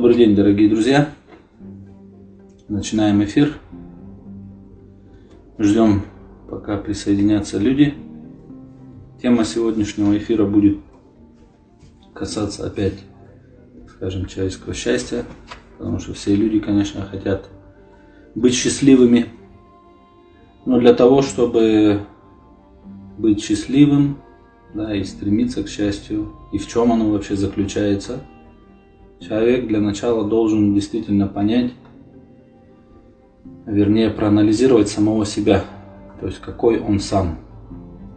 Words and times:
Добрый 0.00 0.16
день, 0.16 0.34
дорогие 0.34 0.70
друзья. 0.70 1.10
Начинаем 2.68 3.22
эфир. 3.22 3.58
Ждем, 5.58 6.04
пока 6.48 6.78
присоединятся 6.78 7.58
люди. 7.58 7.92
Тема 9.20 9.44
сегодняшнего 9.44 10.16
эфира 10.16 10.46
будет 10.46 10.78
касаться 12.14 12.66
опять, 12.66 12.94
скажем, 13.90 14.24
человеческого 14.24 14.72
счастья, 14.72 15.26
потому 15.76 15.98
что 15.98 16.14
все 16.14 16.34
люди, 16.34 16.60
конечно, 16.60 17.02
хотят 17.02 17.50
быть 18.34 18.54
счастливыми. 18.54 19.26
Но 20.64 20.80
для 20.80 20.94
того, 20.94 21.20
чтобы 21.20 22.00
быть 23.18 23.44
счастливым, 23.44 24.16
да, 24.72 24.96
и 24.96 25.04
стремиться 25.04 25.62
к 25.62 25.68
счастью, 25.68 26.32
и 26.54 26.58
в 26.58 26.66
чем 26.66 26.90
оно 26.90 27.10
вообще 27.10 27.36
заключается, 27.36 28.24
человек 29.20 29.66
для 29.68 29.80
начала 29.80 30.24
должен 30.24 30.74
действительно 30.74 31.26
понять, 31.26 31.72
вернее 33.66 34.10
проанализировать 34.10 34.88
самого 34.88 35.24
себя, 35.24 35.64
то 36.20 36.26
есть 36.26 36.40
какой 36.40 36.80
он 36.80 36.98
сам, 37.00 37.38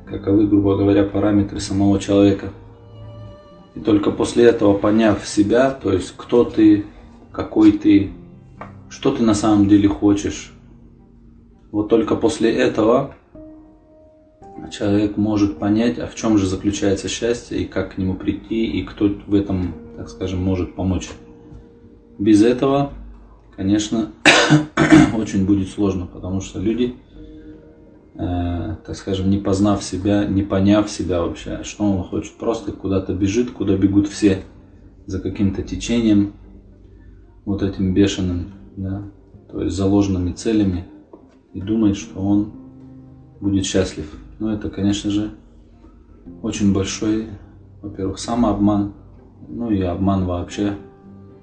каковы, 0.06 0.48
грубо 0.48 0.78
говоря, 0.78 1.04
параметры 1.04 1.60
самого 1.60 2.00
человека. 2.00 2.50
И 3.76 3.80
только 3.80 4.12
после 4.12 4.46
этого, 4.46 4.78
поняв 4.78 5.28
себя, 5.28 5.72
то 5.72 5.92
есть 5.92 6.14
кто 6.16 6.44
ты, 6.44 6.86
какой 7.32 7.72
ты, 7.74 8.12
что 8.90 9.16
ты 9.16 9.24
на 9.24 9.34
самом 9.34 9.68
деле 9.68 9.88
хочешь, 9.88 10.54
вот 11.72 11.90
только 11.90 12.16
после 12.16 12.54
этого 12.54 13.16
человек 14.72 15.18
может 15.18 15.58
понять, 15.58 15.98
а 15.98 16.08
в 16.08 16.16
чем 16.16 16.38
же 16.38 16.46
заключается 16.46 17.10
счастье 17.10 17.60
и 17.60 17.66
как 17.66 17.96
к 17.96 17.98
нему 17.98 18.14
прийти, 18.14 18.66
и 18.66 18.84
кто 18.84 19.10
в 19.28 19.34
этом, 19.34 19.74
так 19.98 20.10
скажем, 20.10 20.42
может 20.42 20.76
помочь. 20.76 21.10
Без 22.20 22.44
этого, 22.44 22.92
конечно, 23.56 24.12
очень 25.18 25.46
будет 25.46 25.70
сложно, 25.70 26.06
потому 26.06 26.42
что 26.42 26.60
люди, 26.60 26.96
э, 28.16 28.76
так 28.86 28.96
скажем, 28.96 29.30
не 29.30 29.38
познав 29.38 29.84
себя, 29.84 30.26
не 30.26 30.44
поняв 30.44 30.90
себя 30.90 31.22
вообще, 31.22 31.64
что 31.64 31.84
он 31.84 32.04
хочет, 32.04 32.34
просто 32.34 32.72
куда-то 32.72 33.14
бежит, 33.14 33.52
куда 33.52 33.76
бегут 33.76 34.08
все, 34.08 34.44
за 35.06 35.20
каким-то 35.20 35.64
течением, 35.64 36.34
вот 37.46 37.62
этим 37.62 37.94
бешеным, 37.94 38.52
да, 38.78 39.04
то 39.52 39.62
есть 39.62 39.76
заложенными 39.76 40.32
целями, 40.32 40.86
и 41.54 41.62
думает, 41.62 41.98
что 41.98 42.20
он 42.20 42.52
будет 43.40 43.66
счастлив. 43.66 44.12
Но 44.40 44.54
это, 44.54 44.70
конечно 44.70 45.12
же, 45.12 45.32
очень 46.42 46.74
большой, 46.74 47.28
во-первых, 47.82 48.18
самообман, 48.18 48.94
ну 49.54 49.70
и 49.70 49.82
обман 49.82 50.26
вообще 50.26 50.74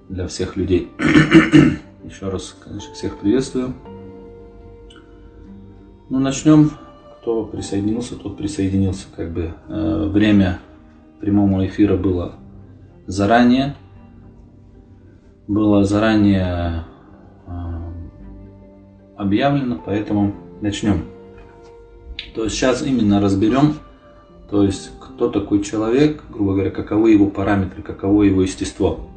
для 0.09 0.27
всех 0.27 0.57
людей. 0.57 0.91
Еще 2.05 2.29
раз, 2.29 2.57
конечно, 2.63 2.93
всех 2.95 3.19
приветствую. 3.19 3.73
Ну, 6.09 6.19
начнем. 6.19 6.73
Кто 7.21 7.45
присоединился, 7.45 8.17
тот 8.17 8.37
присоединился. 8.37 9.07
Как 9.15 9.31
бы 9.31 9.53
э, 9.69 10.09
время 10.09 10.59
прямого 11.21 11.67
эфира 11.67 11.97
было 11.97 12.35
заранее. 13.07 13.77
Было 15.47 15.85
заранее 15.85 16.85
э, 17.47 17.53
объявлено, 19.17 19.81
поэтому 19.85 20.35
начнем. 20.61 21.05
То 22.35 22.45
есть 22.45 22.57
сейчас 22.57 22.83
именно 22.83 23.21
разберем, 23.21 23.75
то 24.51 24.65
есть 24.65 24.91
кто 25.01 25.29
такой 25.29 25.63
человек, 25.63 26.23
грубо 26.31 26.55
говоря, 26.55 26.71
каковы 26.71 27.13
его 27.13 27.27
параметры, 27.27 27.83
каково 27.83 28.25
его 28.25 28.43
естество. 28.43 29.09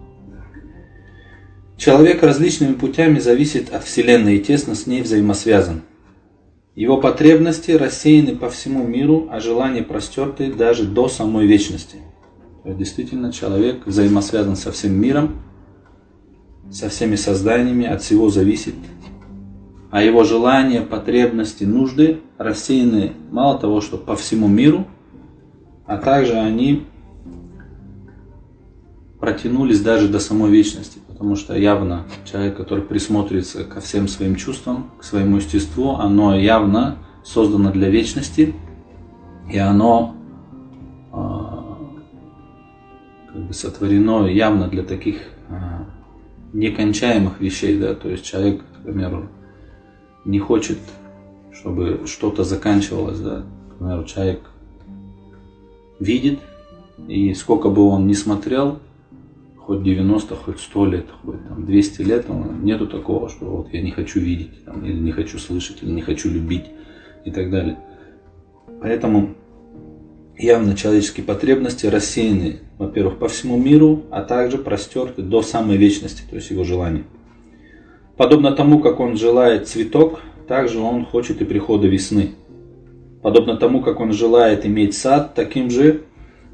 Человек 1.78 2.22
различными 2.22 2.74
путями 2.74 3.20
зависит 3.20 3.74
от 3.74 3.84
Вселенной 3.84 4.38
и 4.38 4.40
тесно 4.40 4.76
с 4.76 4.86
ней 4.86 5.02
взаимосвязан. 5.02 5.82
Его 6.76 6.98
потребности 6.98 7.72
рассеяны 7.72 8.36
по 8.36 8.50
всему 8.50 8.86
миру, 8.86 9.28
а 9.32 9.40
желания 9.40 9.84
простерты 9.84 10.52
даже 10.52 10.86
до 10.86 11.08
самой 11.08 11.46
вечности. 11.46 11.98
Действительно 12.64 13.34
человек 13.34 13.86
взаимосвязан 13.86 14.56
со 14.56 14.72
всем 14.72 14.94
миром, 14.94 15.42
со 16.72 16.90
всеми 16.90 17.16
созданиями, 17.16 17.86
от 17.86 18.02
всего 18.02 18.30
зависит 18.30 18.76
а 19.94 20.02
его 20.02 20.24
желания, 20.24 20.82
потребности, 20.82 21.66
нужды 21.66 22.22
рассеяны 22.40 23.14
мало 23.30 23.60
того, 23.60 23.80
что 23.80 24.00
по 24.00 24.16
всему 24.16 24.48
миру, 24.48 24.88
а 25.86 25.98
также 25.98 26.34
они 26.34 26.86
протянулись 29.20 29.82
даже 29.82 30.10
до 30.10 30.20
самой 30.20 30.52
вечности, 30.52 31.00
потому 31.08 31.36
что 31.36 31.56
явно 31.56 32.04
человек, 32.26 32.58
который 32.58 32.84
присмотрится 32.84 33.64
ко 33.64 33.80
всем 33.80 34.08
своим 34.08 34.36
чувствам, 34.36 34.92
к 35.00 35.04
своему 35.04 35.38
естеству, 35.38 35.92
оно 35.92 36.36
явно 36.36 36.98
создано 37.24 37.72
для 37.72 37.90
вечности, 37.90 38.54
и 39.50 39.58
оно 39.58 40.16
э, 41.14 41.18
как 43.32 43.48
бы 43.48 43.54
сотворено 43.54 44.28
явно 44.28 44.68
для 44.68 44.84
таких 44.84 45.22
э, 45.50 45.54
некончаемых 46.52 47.40
вещей, 47.40 47.80
да, 47.80 47.96
то 47.96 48.10
есть 48.10 48.26
человек, 48.26 48.62
к 48.62 48.84
примеру, 48.84 49.30
не 50.26 50.40
хочет, 50.40 50.80
чтобы 51.54 52.02
что-то 52.08 52.44
заканчивалось, 52.44 53.20
да. 53.20 53.44
Например, 53.80 54.04
человек 54.04 54.42
видит, 56.04 56.40
и 57.08 57.34
сколько 57.34 57.70
бы 57.70 57.84
он 57.84 58.08
ни 58.08 58.14
смотрел, 58.14 58.80
хоть 59.58 59.84
90, 59.84 60.36
хоть 60.36 60.60
100 60.60 60.86
лет, 60.86 61.06
хоть 61.24 61.48
там 61.48 61.66
200 61.66 62.02
лет, 62.02 62.26
нету 62.62 62.88
такого, 62.88 63.30
что 63.30 63.46
вот 63.46 63.74
я 63.74 63.82
не 63.82 63.92
хочу 63.92 64.20
видеть, 64.20 64.66
там, 64.66 64.86
или 64.86 65.00
не 65.00 65.12
хочу 65.12 65.40
слышать, 65.40 65.82
или 65.82 65.92
не 65.92 66.02
хочу 66.02 66.30
любить 66.30 66.66
и 67.26 67.32
так 67.32 67.50
далее. 67.50 67.78
Поэтому 68.82 69.36
явно 70.38 70.76
человеческие 70.76 71.26
потребности 71.26 71.86
рассеяны, 71.86 72.60
во-первых, 72.78 73.18
по 73.18 73.28
всему 73.28 73.58
миру, 73.58 74.04
а 74.12 74.22
также 74.24 74.58
простерты 74.58 75.22
до 75.22 75.42
самой 75.42 75.78
вечности, 75.78 76.24
то 76.30 76.36
есть 76.36 76.52
его 76.52 76.64
желания. 76.64 77.04
Подобно 78.18 78.52
тому, 78.52 78.80
как 78.80 79.00
он 79.00 79.16
желает 79.16 79.68
цветок, 79.68 80.20
так 80.48 80.68
же 80.68 80.80
он 80.80 81.06
хочет 81.06 81.42
и 81.42 81.46
прихода 81.46 81.88
весны. 81.88 82.32
Подобно 83.24 83.56
тому, 83.56 83.82
как 83.82 84.02
он 84.02 84.12
желает 84.12 84.66
иметь 84.66 84.96
сад, 84.96 85.34
таким 85.34 85.72
же, 85.72 86.02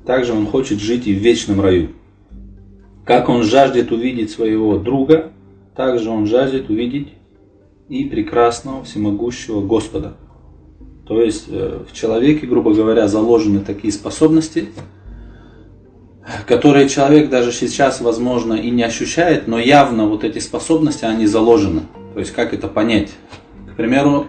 также 0.05 0.33
он 0.33 0.45
хочет 0.45 0.79
жить 0.79 1.07
и 1.07 1.13
в 1.13 1.17
вечном 1.17 1.59
раю. 1.59 1.89
Как 3.05 3.27
он 3.27 3.41
жаждет 3.43 3.91
увидеть 3.91 4.29
своего 4.29 4.77
друга, 4.77 5.31
так 5.75 5.99
же 5.99 6.11
он 6.11 6.27
жаждет 6.27 6.69
увидеть 6.69 7.07
и 7.89 8.05
прекрасного 8.05 8.83
всемогущего 8.83 9.61
Господа. 9.61 10.13
То 11.07 11.23
есть 11.23 11.45
э, 11.49 11.79
в 11.89 11.93
человеке, 11.95 12.45
грубо 12.45 12.71
говоря, 12.71 13.07
заложены 13.07 13.61
такие 13.61 13.91
способности, 13.91 14.67
которые 16.45 16.87
человек 16.87 17.31
даже 17.31 17.51
сейчас, 17.51 17.99
возможно, 17.99 18.53
и 18.53 18.69
не 18.69 18.83
ощущает, 18.83 19.47
но 19.47 19.57
явно 19.57 20.05
вот 20.05 20.23
эти 20.23 20.37
способности, 20.37 21.03
они 21.05 21.25
заложены. 21.25 21.81
То 22.13 22.19
есть 22.19 22.31
как 22.31 22.53
это 22.53 22.67
понять? 22.67 23.09
К 23.73 23.75
примеру, 23.75 24.27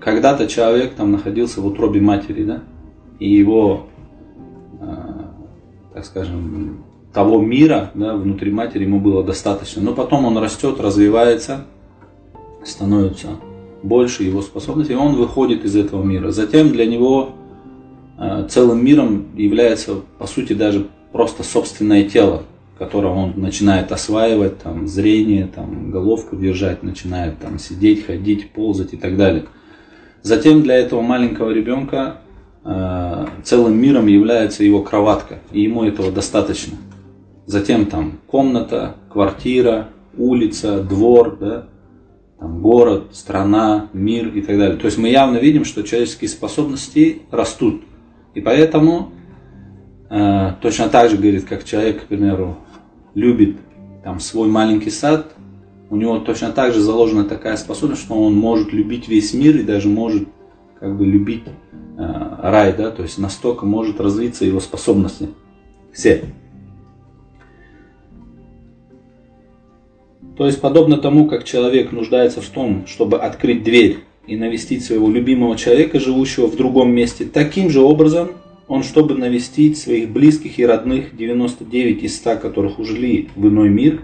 когда-то 0.00 0.46
человек 0.46 0.94
там 0.94 1.12
находился 1.12 1.60
в 1.60 1.66
утробе 1.66 2.00
матери, 2.00 2.44
да, 2.44 2.62
и 3.18 3.32
его, 3.32 3.86
э, 4.80 4.86
так 5.94 6.04
скажем, 6.04 6.84
того 7.12 7.40
мира 7.40 7.90
да, 7.94 8.14
внутри 8.14 8.50
матери 8.50 8.84
ему 8.84 9.00
было 9.00 9.22
достаточно. 9.22 9.82
Но 9.82 9.94
потом 9.94 10.24
он 10.24 10.36
растет, 10.38 10.80
развивается, 10.80 11.64
становится 12.64 13.28
больше 13.82 14.24
его 14.24 14.42
способностей, 14.42 14.94
и 14.94 14.96
он 14.96 15.14
выходит 15.14 15.64
из 15.64 15.76
этого 15.76 16.02
мира. 16.02 16.30
Затем 16.30 16.70
для 16.70 16.86
него 16.86 17.36
Э, 18.18 18.46
целым 18.48 18.82
миром 18.84 19.26
является, 19.36 19.96
по 20.18 20.26
сути, 20.26 20.54
даже 20.54 20.86
просто 21.12 21.42
собственное 21.42 22.04
тело, 22.04 22.44
которое 22.78 23.12
он 23.12 23.34
начинает 23.36 23.90
осваивать, 23.92 24.58
там, 24.58 24.86
зрение, 24.86 25.46
там, 25.46 25.90
головку 25.90 26.36
держать, 26.36 26.82
начинает 26.82 27.38
там, 27.38 27.58
сидеть, 27.58 28.04
ходить, 28.04 28.50
ползать 28.52 28.92
и 28.92 28.96
так 28.96 29.16
далее. 29.16 29.46
Затем 30.22 30.62
для 30.62 30.74
этого 30.76 31.00
маленького 31.00 31.50
ребенка 31.50 32.18
э, 32.64 33.26
целым 33.44 33.78
миром 33.80 34.06
является 34.06 34.64
его 34.64 34.82
кроватка, 34.82 35.38
и 35.52 35.62
ему 35.62 35.84
этого 35.84 36.12
достаточно. 36.12 36.76
Затем 37.46 37.86
там 37.86 38.18
комната, 38.26 38.96
квартира, 39.10 39.88
улица, 40.18 40.82
двор, 40.82 41.36
да, 41.38 41.68
там, 42.38 42.60
город, 42.60 43.08
страна, 43.12 43.88
мир 43.92 44.28
и 44.28 44.42
так 44.42 44.58
далее. 44.58 44.76
То 44.76 44.86
есть 44.86 44.98
мы 44.98 45.08
явно 45.08 45.38
видим, 45.38 45.64
что 45.64 45.82
человеческие 45.82 46.28
способности 46.28 47.22
растут. 47.30 47.82
И 48.34 48.40
поэтому 48.40 49.12
э, 50.10 50.52
точно 50.60 50.88
так 50.88 51.10
же 51.10 51.16
говорит, 51.16 51.44
как 51.46 51.64
человек, 51.64 52.02
к 52.02 52.06
примеру, 52.06 52.58
любит 53.16 53.56
там 54.04 54.20
свой 54.20 54.46
маленький 54.46 54.90
сад, 54.90 55.32
у 55.88 55.96
него 55.96 56.18
точно 56.18 56.52
так 56.52 56.72
же 56.72 56.80
заложена 56.80 57.24
такая 57.24 57.56
способность, 57.56 58.02
что 58.02 58.14
он 58.14 58.34
может 58.34 58.72
любить 58.72 59.08
весь 59.08 59.32
мир 59.34 59.56
и 59.56 59.62
даже 59.62 59.88
может 59.88 60.28
как 60.78 60.96
бы 60.96 61.06
любить 61.06 61.44
э, 61.46 62.36
рай, 62.42 62.74
да, 62.76 62.90
то 62.90 63.02
есть 63.02 63.18
настолько 63.18 63.64
может 63.64 64.00
развиться 64.00 64.44
его 64.44 64.60
способности 64.60 65.30
все. 65.92 66.24
То 70.36 70.44
есть 70.44 70.60
подобно 70.60 70.98
тому, 70.98 71.26
как 71.26 71.44
человек 71.44 71.92
нуждается 71.92 72.42
в 72.42 72.48
том, 72.48 72.86
чтобы 72.86 73.18
открыть 73.18 73.64
дверь 73.64 74.00
и 74.26 74.36
навестить 74.36 74.84
своего 74.84 75.08
любимого 75.08 75.56
человека, 75.56 75.98
живущего 75.98 76.46
в 76.46 76.56
другом 76.56 76.92
месте, 76.92 77.24
таким 77.24 77.70
же 77.70 77.80
образом 77.80 78.32
он, 78.68 78.82
чтобы 78.82 79.14
навестить 79.14 79.78
своих 79.78 80.10
близких 80.10 80.58
и 80.58 80.66
родных, 80.66 81.16
99 81.16 82.02
из 82.02 82.16
100 82.16 82.36
которых 82.36 82.78
ушли 82.78 83.28
в 83.36 83.46
иной 83.46 83.68
мир, 83.68 84.02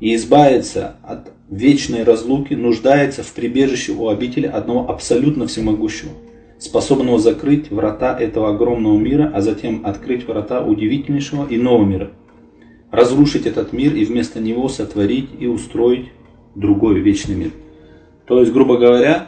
и 0.00 0.14
избавиться 0.14 0.96
от 1.02 1.32
вечной 1.50 2.04
разлуки, 2.04 2.54
нуждается 2.54 3.22
в 3.22 3.32
прибежище 3.32 3.92
у 3.92 4.08
обители 4.08 4.46
одного 4.46 4.88
абсолютно 4.88 5.48
всемогущего, 5.48 6.12
способного 6.58 7.18
закрыть 7.18 7.70
врата 7.70 8.16
этого 8.16 8.50
огромного 8.50 8.96
мира, 8.96 9.32
а 9.34 9.40
затем 9.40 9.82
открыть 9.84 10.26
врата 10.26 10.64
удивительнейшего 10.64 11.46
иного 11.50 11.84
мира, 11.84 12.10
разрушить 12.92 13.46
этот 13.46 13.72
мир 13.72 13.94
и 13.94 14.04
вместо 14.04 14.38
него 14.38 14.68
сотворить 14.68 15.30
и 15.40 15.46
устроить 15.46 16.06
другой 16.54 17.00
вечный 17.00 17.34
мир. 17.34 17.50
То 18.26 18.40
есть, 18.40 18.52
грубо 18.52 18.76
говоря, 18.76 19.27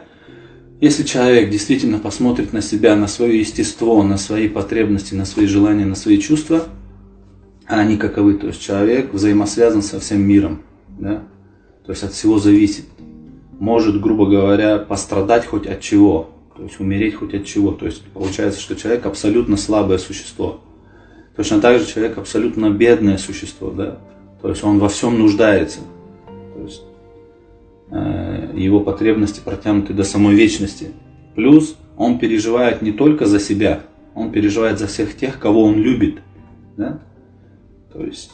если 0.81 1.03
человек 1.03 1.51
действительно 1.51 1.99
посмотрит 1.99 2.53
на 2.53 2.61
себя, 2.61 2.95
на 2.95 3.07
свое 3.07 3.39
естество, 3.39 4.01
на 4.01 4.17
свои 4.17 4.49
потребности, 4.49 5.13
на 5.13 5.25
свои 5.25 5.45
желания, 5.45 5.85
на 5.85 5.93
свои 5.93 6.17
чувства, 6.17 6.63
а 7.67 7.79
они 7.79 7.97
каковы, 7.97 8.33
то 8.33 8.47
есть 8.47 8.59
человек 8.59 9.13
взаимосвязан 9.13 9.83
со 9.83 9.99
всем 9.99 10.23
миром, 10.23 10.63
да? 10.99 11.23
то 11.85 11.91
есть 11.91 12.01
от 12.03 12.13
всего 12.13 12.39
зависит. 12.39 12.85
Может, 13.59 14.01
грубо 14.01 14.25
говоря, 14.25 14.79
пострадать 14.79 15.45
хоть 15.45 15.67
от 15.67 15.81
чего, 15.81 16.31
то 16.57 16.63
есть 16.63 16.79
умереть 16.79 17.13
хоть 17.13 17.35
от 17.35 17.45
чего. 17.45 17.73
То 17.73 17.85
есть 17.85 18.01
получается, 18.05 18.59
что 18.59 18.75
человек 18.75 19.05
абсолютно 19.05 19.57
слабое 19.57 19.99
существо. 19.99 20.61
Точно 21.35 21.61
так 21.61 21.79
же 21.79 21.85
человек 21.85 22.17
абсолютно 22.17 22.71
бедное 22.71 23.19
существо, 23.19 23.69
да? 23.69 23.99
То 24.41 24.49
есть 24.49 24.63
он 24.63 24.79
во 24.79 24.89
всем 24.89 25.19
нуждается. 25.19 25.81
То 26.55 26.63
есть 26.63 26.81
Э, 27.93 28.30
его 28.55 28.79
потребности 28.79 29.41
протянуты 29.43 29.93
до 29.93 30.03
самой 30.03 30.35
вечности. 30.35 30.91
Плюс 31.35 31.75
он 31.97 32.19
переживает 32.19 32.81
не 32.81 32.91
только 32.91 33.25
за 33.25 33.39
себя, 33.39 33.83
он 34.15 34.31
переживает 34.31 34.79
за 34.79 34.87
всех 34.87 35.15
тех, 35.15 35.39
кого 35.39 35.63
он 35.63 35.75
любит. 35.75 36.19
Да? 36.77 36.99
То 37.93 38.03
есть, 38.03 38.31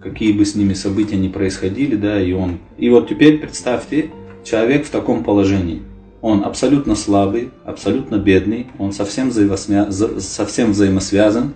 какие 0.00 0.32
бы 0.32 0.44
с 0.44 0.54
ними 0.54 0.74
события 0.74 1.16
ни 1.16 1.28
происходили, 1.28 1.96
да, 1.96 2.20
и 2.20 2.32
он. 2.32 2.58
И 2.78 2.88
вот 2.90 3.08
теперь 3.08 3.38
представьте, 3.38 4.10
человек 4.44 4.86
в 4.86 4.90
таком 4.90 5.24
положении. 5.24 5.82
Он 6.22 6.44
абсолютно 6.44 6.94
слабый, 6.94 7.50
абсолютно 7.64 8.16
бедный, 8.16 8.68
он 8.78 8.92
совсем, 8.92 9.28
взаимосвя... 9.28 9.90
совсем 9.90 10.72
взаимосвязан, 10.72 11.54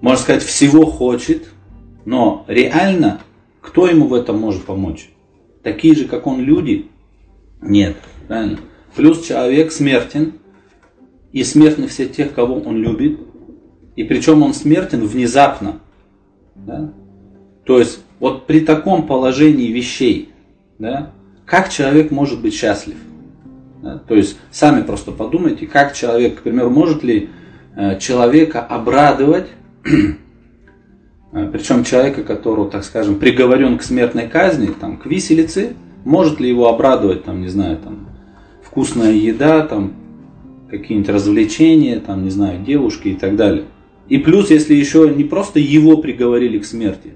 можно 0.00 0.20
сказать, 0.20 0.42
всего 0.42 0.84
хочет, 0.84 1.48
но 2.04 2.44
реально 2.46 3.20
кто 3.60 3.86
ему 3.86 4.06
в 4.06 4.14
этом 4.14 4.38
может 4.38 4.64
помочь? 4.64 5.10
Такие 5.64 5.96
же, 5.96 6.04
как 6.04 6.28
он, 6.28 6.40
люди? 6.40 6.86
Нет, 7.60 7.96
правильно. 8.28 8.58
Плюс 8.94 9.26
человек 9.26 9.72
смертен, 9.72 10.34
и 11.32 11.42
смертны 11.42 11.88
все 11.88 12.06
тех, 12.06 12.32
кого 12.32 12.60
он 12.60 12.76
любит, 12.76 13.18
и 13.96 14.04
причем 14.04 14.42
он 14.42 14.54
смертен 14.54 15.04
внезапно. 15.04 15.80
Да? 16.54 16.92
То 17.64 17.80
есть, 17.80 18.00
вот 18.20 18.46
при 18.46 18.60
таком 18.60 19.06
положении 19.06 19.72
вещей, 19.72 20.30
да, 20.78 21.10
как 21.44 21.70
человек 21.70 22.12
может 22.12 22.40
быть 22.40 22.54
счастлив? 22.54 22.96
Да? 23.82 23.98
То 23.98 24.14
есть, 24.14 24.38
сами 24.52 24.82
просто 24.82 25.10
подумайте, 25.10 25.66
как 25.66 25.94
человек, 25.94 26.38
к 26.38 26.42
примеру, 26.42 26.70
может 26.70 27.02
ли 27.02 27.30
э, 27.74 27.98
человека 27.98 28.60
обрадовать 28.60 29.48
Причем 31.52 31.82
человека, 31.82 32.22
которого, 32.22 32.70
так 32.70 32.84
скажем, 32.84 33.18
приговорен 33.18 33.76
к 33.76 33.82
смертной 33.82 34.28
казни, 34.28 34.68
там, 34.68 34.96
к 34.96 35.06
виселице, 35.06 35.72
может 36.04 36.38
ли 36.38 36.48
его 36.48 36.68
обрадовать, 36.68 37.24
там, 37.24 37.40
не 37.40 37.48
знаю, 37.48 37.78
там, 37.78 38.08
вкусная 38.62 39.12
еда, 39.12 39.66
там, 39.66 39.94
какие-нибудь 40.70 41.10
развлечения, 41.10 41.98
там, 41.98 42.22
не 42.22 42.30
знаю, 42.30 42.64
девушки 42.64 43.08
и 43.08 43.14
так 43.14 43.34
далее. 43.34 43.64
И 44.08 44.18
плюс, 44.18 44.50
если 44.50 44.74
еще 44.74 45.12
не 45.12 45.24
просто 45.24 45.58
его 45.58 45.96
приговорили 45.96 46.58
к 46.58 46.64
смерти, 46.64 47.14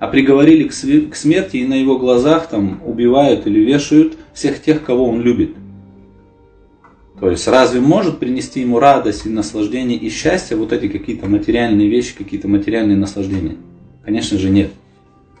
а 0.00 0.08
приговорили 0.08 0.64
к 0.64 1.14
смерти 1.14 1.58
и 1.58 1.66
на 1.66 1.74
его 1.74 1.98
глазах 1.98 2.48
там 2.48 2.80
убивают 2.84 3.46
или 3.46 3.60
вешают 3.60 4.14
всех 4.32 4.62
тех, 4.62 4.82
кого 4.82 5.08
он 5.08 5.20
любит. 5.20 5.50
То 7.20 7.30
есть 7.30 7.46
разве 7.46 7.80
может 7.80 8.18
принести 8.18 8.60
ему 8.60 8.78
радость 8.78 9.26
и 9.26 9.28
наслаждение 9.28 9.98
и 9.98 10.08
счастье 10.08 10.56
вот 10.56 10.72
эти 10.72 10.88
какие-то 10.88 11.26
материальные 11.26 11.88
вещи, 11.88 12.16
какие-то 12.16 12.48
материальные 12.48 12.96
наслаждения? 12.96 13.56
Конечно 14.02 14.38
же 14.38 14.48
нет. 14.48 14.70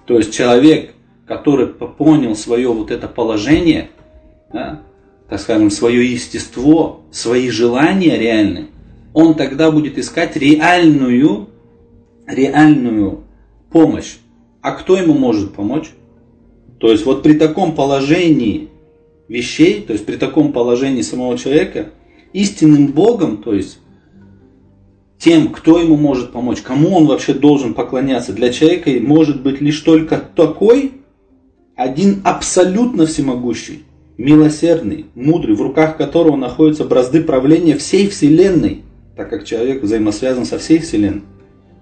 То 0.04 0.18
есть 0.18 0.32
человек, 0.34 0.92
который 1.26 1.68
понял 1.68 2.36
свое 2.36 2.68
вот 2.68 2.90
это 2.90 3.08
положение, 3.08 3.88
да, 4.52 4.82
так 5.30 5.40
скажем, 5.40 5.70
свое 5.70 6.10
естество, 6.12 7.00
свои 7.10 7.48
желания 7.48 8.18
реальные, 8.18 8.66
он 9.14 9.34
тогда 9.34 9.70
будет 9.70 9.98
искать 9.98 10.36
реальную, 10.36 11.48
реальную 12.26 13.20
помощь. 13.72 14.16
А 14.60 14.72
кто 14.72 14.96
ему 14.96 15.14
может 15.14 15.54
помочь? 15.54 15.90
То 16.78 16.90
есть 16.90 17.06
вот 17.06 17.22
при 17.22 17.34
таком 17.34 17.74
положении 17.74 18.68
вещей, 19.30 19.82
то 19.82 19.92
есть 19.92 20.04
при 20.04 20.16
таком 20.16 20.52
положении 20.52 21.02
самого 21.02 21.38
человека, 21.38 21.90
истинным 22.32 22.88
Богом, 22.88 23.38
то 23.38 23.54
есть 23.54 23.78
тем, 25.18 25.50
кто 25.50 25.78
ему 25.78 25.96
может 25.96 26.32
помочь, 26.32 26.60
кому 26.62 26.96
он 26.96 27.06
вообще 27.06 27.32
должен 27.32 27.74
поклоняться, 27.74 28.32
для 28.32 28.52
человека 28.52 28.90
может 29.00 29.40
быть 29.42 29.60
лишь 29.60 29.80
только 29.80 30.18
такой, 30.18 30.92
один 31.76 32.22
абсолютно 32.24 33.06
всемогущий, 33.06 33.84
милосердный, 34.18 35.06
мудрый, 35.14 35.54
в 35.54 35.62
руках 35.62 35.96
которого 35.96 36.36
находятся 36.36 36.84
бразды 36.84 37.22
правления 37.22 37.76
всей 37.76 38.08
Вселенной, 38.08 38.82
так 39.16 39.30
как 39.30 39.44
человек 39.44 39.82
взаимосвязан 39.82 40.44
со 40.44 40.58
всей 40.58 40.80
Вселенной, 40.80 41.22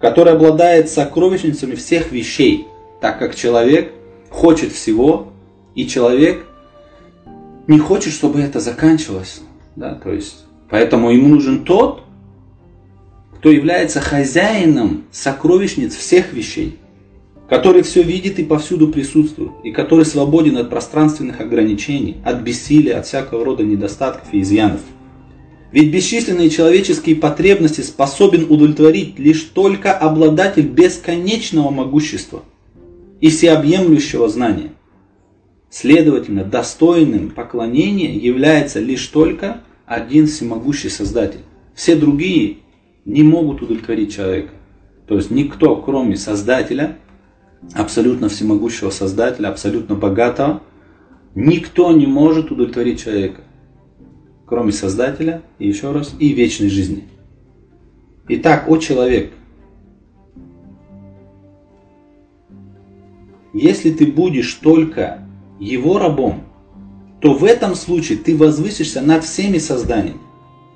который 0.01 0.35
обладает 0.35 0.91
сокровищницами 0.91 1.75
всех 1.77 2.13
вещей, 2.13 2.67
так 3.01 3.19
как 3.19 3.35
человек 3.35 3.91
хочет 4.29 4.73
всего, 4.73 5.29
и 5.75 5.87
человек 5.87 6.45
не 7.69 7.79
хочет, 7.79 8.13
чтобы 8.13 8.41
это 8.41 8.59
заканчивалось. 8.59 9.43
Да, 9.77 9.95
то 9.95 10.13
есть, 10.13 10.45
поэтому 10.69 11.11
ему 11.11 11.29
нужен 11.29 11.65
тот, 11.65 12.03
кто 13.37 13.51
является 13.51 14.01
хозяином 14.01 15.05
сокровищниц 15.13 15.95
всех 15.95 16.33
вещей, 16.33 16.79
который 17.49 17.83
все 17.83 18.03
видит 18.03 18.39
и 18.41 18.45
повсюду 18.45 18.89
присутствует, 18.89 19.53
и 19.63 19.71
который 19.71 20.05
свободен 20.05 20.57
от 20.57 20.71
пространственных 20.71 21.41
ограничений, 21.41 22.17
от 22.25 22.41
бессилия, 22.41 22.99
от 22.99 23.07
всякого 23.07 23.45
рода 23.45 23.63
недостатков 23.63 24.33
и 24.33 24.41
изъянов. 24.41 24.81
Ведь 25.71 25.93
бесчисленные 25.93 26.49
человеческие 26.49 27.17
потребности 27.17 27.83
способен 27.83 28.47
удовлетворить 28.51 29.19
лишь 29.19 29.43
только 29.43 29.93
обладатель 29.93 30.67
бесконечного 30.67 31.71
могущества 31.71 32.43
и 33.21 33.29
всеобъемлющего 33.29 34.29
знания. 34.29 34.73
Следовательно, 35.71 36.45
достойным 36.45 37.31
поклонения 37.31 38.15
является 38.15 38.81
лишь 38.81 39.07
только 39.09 39.61
один 39.85 40.27
всемогущий 40.27 40.89
Создатель. 40.89 41.41
Все 41.75 41.95
другие 41.95 42.59
не 43.05 43.23
могут 43.23 43.63
удовлетворить 43.63 44.15
человека. 44.15 44.51
То 45.07 45.17
есть 45.17 45.31
никто, 45.31 45.77
кроме 45.77 46.17
Создателя, 46.17 46.97
абсолютно 47.75 48.29
всемогущего 48.29 48.91
Создателя, 48.91 49.49
абсолютно 49.49 49.95
богатого, 49.95 50.63
никто 51.35 51.93
не 51.93 52.07
может 52.07 52.51
удовлетворить 52.51 53.03
человека, 53.03 53.43
кроме 54.47 54.73
Создателя, 54.73 55.43
и 55.59 55.69
еще 55.69 55.93
раз, 55.93 56.15
и 56.19 56.33
вечной 56.33 56.71
жизни. 56.71 57.05
Итак, 58.29 58.65
о 58.69 58.77
человек, 58.79 59.33
если 63.53 63.91
ты 63.91 64.07
будешь 64.07 64.53
только 64.55 65.28
его 65.59 65.99
рабом, 65.99 66.45
то 67.21 67.35
в 67.35 67.45
этом 67.45 67.75
случае 67.75 68.19
ты 68.19 68.37
возвысишься 68.37 69.01
над 69.01 69.25
всеми 69.25 69.59
созданиями. 69.59 70.21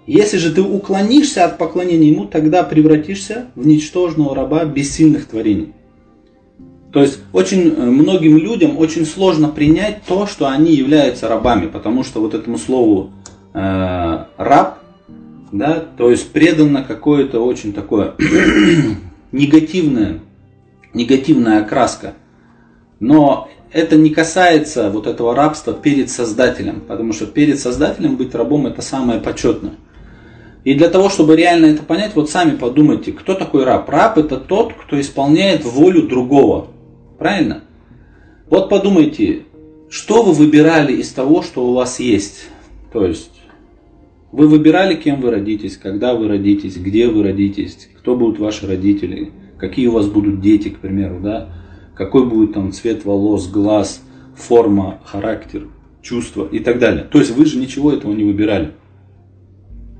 Если 0.07 0.37
же 0.39 0.53
ты 0.53 0.63
уклонишься 0.63 1.45
от 1.45 1.59
поклонения 1.59 2.09
ему, 2.09 2.25
тогда 2.25 2.65
превратишься 2.65 3.51
в 3.55 3.67
ничтожного 3.67 4.35
раба 4.35 4.65
бессильных 4.65 5.27
творений. 5.27 5.73
То 6.93 7.01
есть 7.01 7.21
очень 7.33 7.69
э, 7.69 7.85
многим 7.85 8.37
людям 8.37 8.77
очень 8.77 9.07
сложно 9.07 9.49
принять 9.49 10.03
то, 10.07 10.27
что 10.27 10.49
они 10.49 10.75
являются 10.75 11.29
рабами, 11.29 11.67
потому 11.67 12.05
что 12.05 12.21
вот 12.21 12.35
этому 12.35 12.59
слову 12.59 13.13
э, 13.55 14.25
раб, 14.37 14.79
да, 15.53 15.85
то 15.97 16.11
есть 16.11 16.31
предано 16.33 16.83
какое-то 16.83 17.41
очень 17.41 17.73
такое 17.73 18.15
негативное, 19.33 20.21
негативная 20.93 21.63
окраска. 21.63 22.15
Но 23.01 23.49
это 23.73 23.97
не 23.97 24.11
касается 24.11 24.91
вот 24.91 25.07
этого 25.07 25.35
рабства 25.35 25.73
перед 25.73 26.11
Создателем, 26.11 26.81
потому 26.87 27.13
что 27.13 27.27
перед 27.27 27.59
Создателем 27.59 28.17
быть 28.17 28.35
рабом 28.35 28.67
это 28.67 28.83
самое 28.83 29.21
почетное. 29.21 29.75
И 30.65 30.75
для 30.75 30.89
того, 30.89 31.09
чтобы 31.09 31.35
реально 31.35 31.67
это 31.67 31.83
понять, 31.83 32.13
вот 32.15 32.31
сами 32.31 32.57
подумайте, 32.57 33.13
кто 33.13 33.35
такой 33.35 33.65
раб? 33.65 33.89
Раб 33.89 34.19
это 34.19 34.37
тот, 34.37 34.75
кто 34.75 35.01
исполняет 35.01 35.65
волю 35.65 36.07
другого. 36.07 36.69
Правильно? 37.19 37.63
Вот 38.49 38.69
подумайте, 38.69 39.45
что 39.89 40.23
вы 40.23 40.33
выбирали 40.33 40.93
из 40.93 41.11
того, 41.11 41.43
что 41.43 41.67
у 41.67 41.73
вас 41.73 41.99
есть? 41.99 42.49
То 42.93 43.07
есть, 43.07 43.33
вы 44.31 44.47
выбирали, 44.47 44.95
кем 44.95 45.21
вы 45.21 45.31
родитесь, 45.31 45.77
когда 45.77 46.15
вы 46.15 46.29
родитесь, 46.29 46.77
где 46.77 47.09
вы 47.09 47.23
родитесь, 47.23 47.89
кто 47.99 48.17
будут 48.17 48.39
ваши 48.39 48.67
родители, 48.67 49.33
какие 49.59 49.89
у 49.89 49.93
вас 49.93 50.07
будут 50.07 50.41
дети, 50.41 50.69
к 50.69 50.79
примеру, 50.79 51.21
да, 51.21 51.62
какой 52.05 52.27
будет 52.27 52.55
там 52.55 52.73
цвет 52.73 53.05
волос, 53.05 53.49
глаз, 53.49 54.03
форма, 54.37 54.99
характер, 55.05 55.69
чувства 56.03 56.49
и 56.51 56.59
так 56.59 56.79
далее. 56.79 57.05
То 57.05 57.19
есть 57.19 57.31
вы 57.31 57.47
же 57.47 57.59
ничего 57.59 57.93
этого 57.93 58.13
не 58.13 58.25
выбирали. 58.25 58.73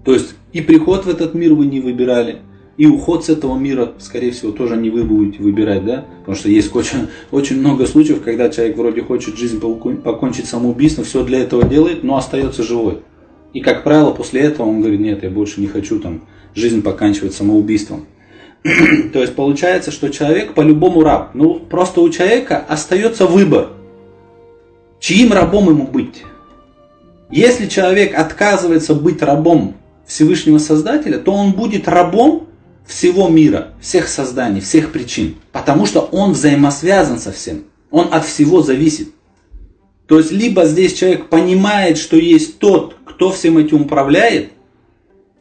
То 0.05 0.13
есть 0.13 0.35
и 0.53 0.61
приход 0.61 1.05
в 1.05 1.09
этот 1.09 1.35
мир 1.35 1.55
вы 1.55 1.67
не 1.67 1.81
выбирали, 1.81 2.41
и 2.77 2.87
уход 2.87 3.25
с 3.25 3.29
этого 3.29 3.57
мира, 3.57 3.93
скорее 3.99 4.33
всего, 4.33 4.51
тоже 4.51 4.77
не 4.77 4.91
вы 4.91 5.05
будете 5.05 5.43
выбирать, 5.43 5.85
да? 5.85 6.07
Потому 6.21 6.37
что 6.37 6.49
есть 6.49 6.75
очень, 6.75 7.09
очень 7.31 7.61
много 7.61 7.87
случаев, 7.87 8.23
когда 8.23 8.49
человек 8.49 8.77
вроде 8.77 9.03
хочет 9.03 9.37
жизнь 9.37 9.61
покончить 9.61 10.47
самоубийством, 10.47 11.05
все 11.05 11.23
для 11.25 11.41
этого 11.41 11.65
делает, 11.65 12.03
но 12.03 12.17
остается 12.17 12.63
живой. 12.63 12.99
И, 13.53 13.61
как 13.61 13.85
правило, 13.85 14.11
после 14.11 14.41
этого 14.41 14.67
он 14.67 14.81
говорит, 14.81 15.01
нет, 15.01 15.23
я 15.23 15.31
больше 15.31 15.61
не 15.61 15.67
хочу 15.67 16.01
там 16.01 16.23
жизнь 16.55 16.83
поканчивать 16.83 17.35
самоубийством. 17.35 18.07
То 18.63 19.21
есть 19.21 19.35
получается, 19.35 19.91
что 19.91 20.09
человек 20.09 20.55
по-любому 20.55 21.03
раб. 21.03 21.31
Ну, 21.35 21.55
просто 21.55 22.01
у 22.01 22.09
человека 22.11 22.65
остается 22.69 23.27
выбор, 23.27 23.71
чьим 25.01 25.33
рабом 25.33 25.69
ему 25.69 25.87
быть. 25.87 26.23
Если 27.31 27.67
человек 27.67 28.17
отказывается 28.17 28.95
быть 28.95 29.23
рабом 29.23 29.75
Всевышнего 30.07 30.59
Создателя, 30.59 31.19
то 31.19 31.33
он 31.33 31.53
будет 31.53 31.89
рабом 31.89 32.49
всего 32.87 33.29
мира, 33.29 33.69
всех 33.81 34.07
созданий, 34.09 34.61
всех 34.61 34.93
причин. 34.93 35.37
Потому 35.51 35.87
что 35.87 36.01
он 36.01 36.33
взаимосвязан 36.33 37.19
со 37.19 37.33
всем. 37.33 37.65
Он 37.91 38.09
от 38.13 38.25
всего 38.25 38.63
зависит. 38.63 39.09
То 40.07 40.19
есть, 40.19 40.31
либо 40.31 40.67
здесь 40.67 40.93
человек 40.93 41.29
понимает, 41.29 41.97
что 41.97 42.17
есть 42.17 42.59
тот, 42.59 42.97
кто 43.07 43.31
всем 43.31 43.57
этим 43.59 43.83
управляет, 43.83 44.53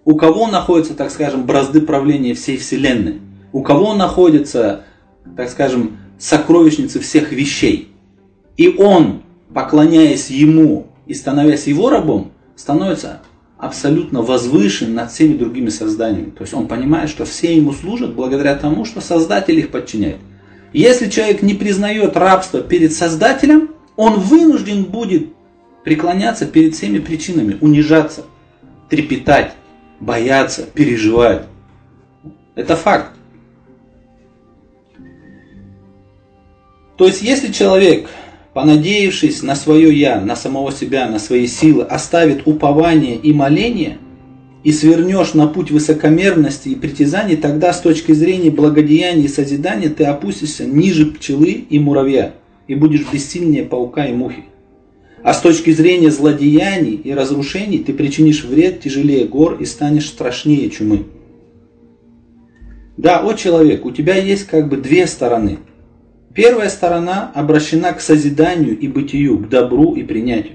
у 0.05 0.15
кого 0.15 0.47
находятся, 0.47 0.93
так 0.93 1.11
скажем, 1.11 1.45
бразды 1.45 1.81
правления 1.81 2.33
всей 2.33 2.57
Вселенной, 2.57 3.21
у 3.51 3.61
кого 3.61 3.93
находятся, 3.93 4.83
так 5.35 5.49
скажем, 5.49 5.97
сокровищницы 6.17 6.99
всех 6.99 7.31
вещей. 7.31 7.91
И 8.57 8.69
он, 8.77 9.23
поклоняясь 9.53 10.29
ему 10.29 10.87
и 11.05 11.13
становясь 11.13 11.67
его 11.67 11.89
рабом, 11.89 12.31
становится 12.55 13.21
абсолютно 13.57 14.23
возвышен 14.23 14.93
над 14.95 15.11
всеми 15.11 15.37
другими 15.37 15.69
созданиями. 15.69 16.31
То 16.31 16.41
есть 16.41 16.53
он 16.53 16.67
понимает, 16.67 17.09
что 17.09 17.25
все 17.25 17.55
ему 17.55 17.73
служат 17.73 18.15
благодаря 18.15 18.55
тому, 18.55 18.85
что 18.85 19.01
Создатель 19.01 19.59
их 19.59 19.69
подчиняет. 19.69 20.17
Если 20.73 21.09
человек 21.09 21.43
не 21.43 21.53
признает 21.53 22.17
рабство 22.17 22.61
перед 22.61 22.91
Создателем, 22.91 23.69
он 23.97 24.19
вынужден 24.19 24.85
будет 24.85 25.27
преклоняться 25.83 26.45
перед 26.45 26.75
всеми 26.75 26.99
причинами, 26.99 27.57
унижаться, 27.61 28.23
трепетать, 28.89 29.53
бояться, 30.01 30.63
переживать. 30.63 31.43
Это 32.55 32.75
факт. 32.75 33.11
То 36.97 37.07
есть, 37.07 37.21
если 37.21 37.51
человек 37.51 38.09
понадеявшись 38.53 39.43
на 39.43 39.55
свое 39.55 39.97
«я», 39.97 40.19
на 40.19 40.35
самого 40.35 40.71
себя, 40.71 41.07
на 41.07 41.19
свои 41.19 41.47
силы, 41.47 41.83
оставит 41.83 42.45
упование 42.45 43.15
и 43.15 43.33
моление, 43.33 43.97
и 44.63 44.71
свернешь 44.71 45.33
на 45.33 45.47
путь 45.47 45.71
высокомерности 45.71 46.69
и 46.69 46.75
притязаний, 46.75 47.35
тогда 47.35 47.73
с 47.73 47.81
точки 47.81 48.11
зрения 48.11 48.51
благодеяния 48.51 49.25
и 49.25 49.29
созидания 49.29 49.89
ты 49.89 50.03
опустишься 50.03 50.65
ниже 50.65 51.07
пчелы 51.07 51.51
и 51.51 51.79
муравья, 51.79 52.33
и 52.67 52.75
будешь 52.75 53.05
бессильнее 53.11 53.63
паука 53.63 54.05
и 54.05 54.13
мухи. 54.13 54.43
А 55.23 55.33
с 55.33 55.41
точки 55.41 55.71
зрения 55.71 56.11
злодеяний 56.11 56.95
и 56.95 57.13
разрушений 57.13 57.79
ты 57.79 57.93
причинишь 57.93 58.43
вред 58.43 58.81
тяжелее 58.81 59.25
гор 59.25 59.57
и 59.59 59.65
станешь 59.65 60.07
страшнее 60.07 60.69
чумы. 60.69 61.05
Да, 62.97 63.21
о 63.21 63.33
человек, 63.33 63.85
у 63.85 63.91
тебя 63.91 64.15
есть 64.15 64.47
как 64.47 64.69
бы 64.69 64.77
две 64.77 65.07
стороны– 65.07 65.59
Первая 66.33 66.69
сторона 66.69 67.29
обращена 67.35 67.91
к 67.91 67.99
созиданию 67.99 68.77
и 68.77 68.87
бытию, 68.87 69.37
к 69.37 69.49
добру 69.49 69.95
и 69.95 70.03
принятию. 70.03 70.53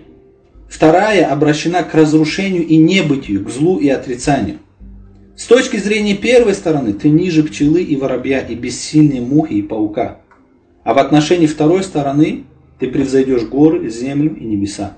Вторая 0.71 1.31
обращена 1.31 1.83
к 1.83 1.95
разрушению 1.95 2.67
и 2.67 2.79
небытию, 2.79 3.45
к 3.45 3.51
злу 3.51 3.79
и 3.79 3.89
отрицанию. 3.89 4.59
С 5.37 5.45
точки 5.45 5.77
зрения 5.77 6.15
первой 6.15 6.55
стороны 6.55 6.95
ты 6.95 7.11
ниже 7.11 7.43
пчелы 7.43 7.83
и 7.83 7.95
воробья 7.95 8.41
и 8.41 8.55
бессильнее 8.55 9.21
мухи 9.21 9.55
и 9.55 9.63
паука. 9.63 10.19
А 10.83 10.95
в 10.95 10.99
отношении 10.99 11.47
второй 11.47 11.83
стороны 11.83 12.45
ты 12.79 12.89
превзойдешь 12.89 13.45
горы, 13.45 13.89
землю 13.89 14.37
и 14.37 14.45
небеса. 14.45 14.97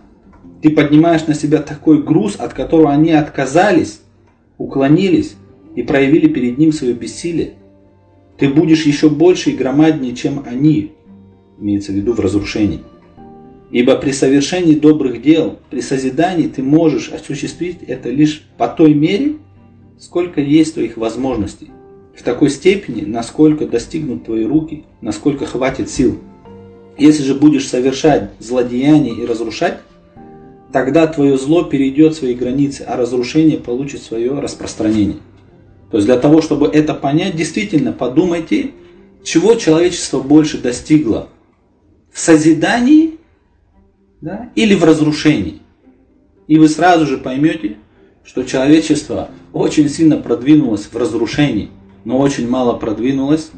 Ты 0.62 0.70
поднимаешь 0.70 1.26
на 1.26 1.34
себя 1.34 1.58
такой 1.58 2.02
груз, 2.02 2.36
от 2.36 2.52
которого 2.52 2.90
они 2.90 3.12
отказались, 3.12 4.00
уклонились 4.56 5.36
и 5.76 5.82
проявили 5.82 6.28
перед 6.28 6.58
ним 6.58 6.72
свое 6.72 6.94
бессилие. 6.94 7.54
Ты 8.38 8.48
будешь 8.48 8.84
еще 8.84 9.08
больше 9.08 9.50
и 9.50 9.56
громаднее, 9.56 10.14
чем 10.14 10.42
они, 10.46 10.92
имеется 11.60 11.92
в 11.92 11.94
виду 11.94 12.12
в 12.12 12.20
разрушении. 12.20 12.80
Ибо 13.70 13.96
при 13.96 14.12
совершении 14.12 14.74
добрых 14.74 15.20
дел, 15.20 15.58
при 15.70 15.80
созидании 15.80 16.48
ты 16.48 16.62
можешь 16.62 17.10
осуществить 17.10 17.82
это 17.86 18.08
лишь 18.08 18.48
по 18.56 18.66
той 18.66 18.94
мере, 18.94 19.36
сколько 19.98 20.40
есть 20.40 20.74
твоих 20.74 20.96
возможностей. 20.96 21.70
В 22.16 22.22
такой 22.22 22.50
степени, 22.50 23.04
насколько 23.04 23.66
достигнут 23.66 24.24
твои 24.24 24.44
руки, 24.44 24.84
насколько 25.00 25.46
хватит 25.46 25.90
сил. 25.90 26.18
Если 26.98 27.22
же 27.22 27.34
будешь 27.34 27.68
совершать 27.68 28.30
злодеяние 28.40 29.14
и 29.14 29.24
разрушать, 29.24 29.78
тогда 30.72 31.06
твое 31.06 31.38
зло 31.38 31.62
перейдет 31.62 32.16
свои 32.16 32.34
границы, 32.34 32.82
а 32.82 32.96
разрушение 32.96 33.58
получит 33.58 34.02
свое 34.02 34.38
распространение. 34.40 35.18
То 35.90 35.98
есть 35.98 36.06
для 36.06 36.18
того, 36.18 36.42
чтобы 36.42 36.66
это 36.66 36.94
понять, 36.94 37.36
действительно 37.36 37.92
подумайте, 37.92 38.72
чего 39.22 39.54
человечество 39.54 40.20
больше 40.20 40.58
достигло. 40.58 41.28
В 42.12 42.18
созидании 42.18 43.18
да, 44.20 44.50
или 44.56 44.74
в 44.74 44.82
разрушении. 44.82 45.60
И 46.48 46.58
вы 46.58 46.68
сразу 46.68 47.06
же 47.06 47.18
поймете, 47.18 47.76
что 48.24 48.42
человечество 48.42 49.30
очень 49.52 49.88
сильно 49.88 50.16
продвинулось 50.16 50.86
в 50.86 50.96
разрушении, 50.96 51.70
но 52.04 52.18
очень 52.18 52.48
мало 52.48 52.74
продвинулось 52.76 53.50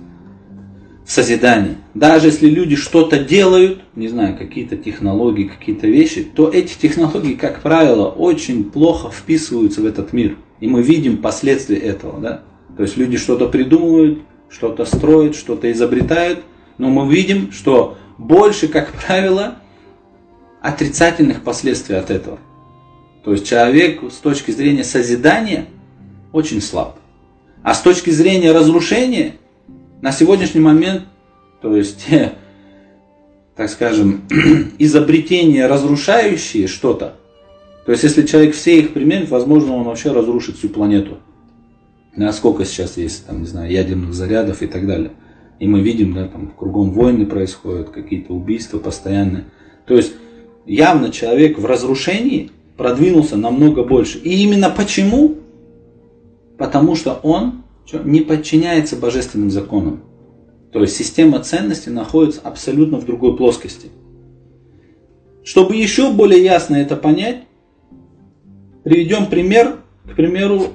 в 1.11 1.12
созидании. 1.12 1.76
Даже 1.93 2.29
если 2.29 2.49
люди 2.49 2.76
что-то 2.76 3.19
делают, 3.19 3.81
не 3.97 4.07
знаю, 4.07 4.38
какие-то 4.38 4.76
технологии, 4.76 5.50
какие-то 5.59 5.88
вещи, 5.88 6.23
то 6.23 6.49
эти 6.49 6.79
технологии, 6.79 7.35
как 7.35 7.62
правило, 7.62 8.07
очень 8.07 8.71
плохо 8.71 9.11
вписываются 9.11 9.81
в 9.81 9.87
этот 9.87 10.12
мир. 10.12 10.37
И 10.61 10.69
мы 10.69 10.85
видим 10.85 11.17
последствия 11.17 11.79
этого. 11.79 12.21
Да? 12.21 12.43
То 12.76 12.85
есть 12.85 12.97
люди 12.97 13.17
что-то 13.17 13.49
придумывают, 13.49 14.21
что-то 14.49 14.85
строят, 14.85 15.35
что-то 15.35 15.73
изобретают, 15.73 16.45
но 16.79 16.90
мы 16.90 17.12
видим, 17.12 17.50
что 17.50 17.99
больше, 18.17 18.69
как 18.69 18.93
правило, 18.93 19.57
отрицательных 20.62 21.43
последствий 21.43 21.97
от 21.97 22.12
этого. 22.12 22.38
То 23.25 23.33
есть 23.33 23.49
человек 23.49 24.00
с 24.12 24.19
точки 24.19 24.52
зрения 24.52 24.85
созидания 24.85 25.67
очень 26.31 26.61
слаб. 26.61 27.00
А 27.64 27.75
с 27.75 27.81
точки 27.81 28.11
зрения 28.11 28.52
разрушения, 28.52 29.39
на 30.00 30.12
сегодняшний 30.12 30.61
момент, 30.61 31.04
то 31.61 31.76
есть, 31.76 32.07
так 33.57 33.69
скажем, 33.69 34.23
изобретения, 34.78 35.66
разрушающие 35.66 36.66
что-то, 36.66 37.16
то 37.85 37.92
есть, 37.92 38.04
если 38.04 38.26
человек 38.26 38.54
все 38.54 38.78
их 38.78 38.92
применит, 38.92 39.30
возможно, 39.30 39.75
он 39.75 39.85
вообще 39.85 40.12
разрушит 40.12 40.57
всю 40.57 40.69
планету. 40.69 41.19
Насколько 42.14 42.64
сейчас 42.64 42.97
есть, 42.97 43.26
там, 43.26 43.40
не 43.40 43.47
знаю, 43.47 43.71
ядерных 43.71 44.14
зарядов 44.14 44.62
и 44.62 44.66
так 44.66 44.87
далее. 44.87 45.12
И 45.59 45.66
мы 45.66 45.80
видим, 45.80 46.14
да, 46.14 46.28
там 46.28 46.52
кругом 46.57 46.92
войны 46.92 47.26
происходят, 47.26 47.90
какие-то 47.90 48.33
убийства 48.33 48.78
постоянные. 48.78 49.47
То 49.87 49.97
есть, 49.97 50.12
явно 50.66 51.11
человек 51.11 51.59
в 51.59 51.66
разрушении 51.66 52.50
продвинулся 52.76 53.37
намного 53.37 53.83
больше. 53.83 54.19
И 54.19 54.42
именно 54.42 54.71
почему? 54.71 55.37
Потому 56.59 56.95
что 56.95 57.14
он 57.23 57.62
не 58.05 58.21
подчиняется 58.21 58.97
божественным 58.97 59.51
законам. 59.51 60.03
То 60.73 60.81
есть 60.83 60.97
система 60.97 61.41
ценностей 61.41 61.91
находится 61.91 62.41
абсолютно 62.43 62.99
в 62.99 63.07
другой 63.07 63.37
плоскости. 63.37 63.89
Чтобы 65.43 65.75
еще 65.75 66.13
более 66.13 66.43
ясно 66.43 66.77
это 66.77 66.97
понять, 66.97 67.45
Приведем 68.83 69.27
пример, 69.27 69.77
к 70.11 70.17
примеру, 70.17 70.69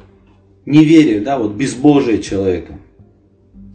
неверие, 0.66 1.22
да, 1.22 1.40
вот 1.40 1.54
безбожие 1.54 2.22
человека. 2.22 2.78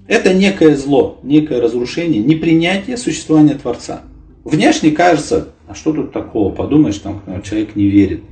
Это 0.07 0.35
некое 0.35 0.77
зло, 0.77 1.19
некое 1.23 1.61
разрушение, 1.61 2.23
непринятие 2.23 2.97
существования 2.97 3.55
Творца. 3.55 4.03
Внешне 4.45 4.93
кажется, 4.93 5.49
а 5.67 5.75
что 5.75 5.93
тут 5.93 6.13
такого, 6.13 6.55
подумаешь, 6.55 6.99
там 6.99 7.23
человек 7.43 7.77
не 7.77 7.87
верит. 7.87 8.23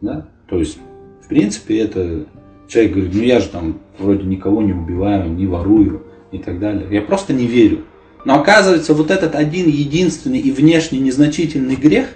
Да? 0.00 0.28
То 0.48 0.58
есть, 0.58 0.78
в 1.24 1.28
принципе, 1.28 1.78
это 1.78 2.26
человек 2.68 2.92
говорит, 2.92 3.14
ну 3.14 3.22
я 3.22 3.40
же 3.40 3.48
там 3.48 3.80
вроде 3.98 4.24
никого 4.24 4.62
не 4.62 4.72
убиваю, 4.72 5.30
не 5.30 5.46
ворую 5.46 6.02
и 6.32 6.38
так 6.38 6.58
далее. 6.58 6.86
Я 6.90 7.02
просто 7.02 7.32
не 7.32 7.46
верю. 7.46 7.84
Но 8.24 8.34
оказывается, 8.40 8.92
вот 8.94 9.10
этот 9.10 9.34
один 9.34 9.68
единственный 9.68 10.40
и 10.40 10.50
внешне 10.50 10.98
незначительный 10.98 11.76
грех, 11.76 12.08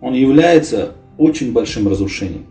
он 0.00 0.14
является 0.14 0.94
очень 1.16 1.52
большим 1.52 1.88
разрушением. 1.88 2.46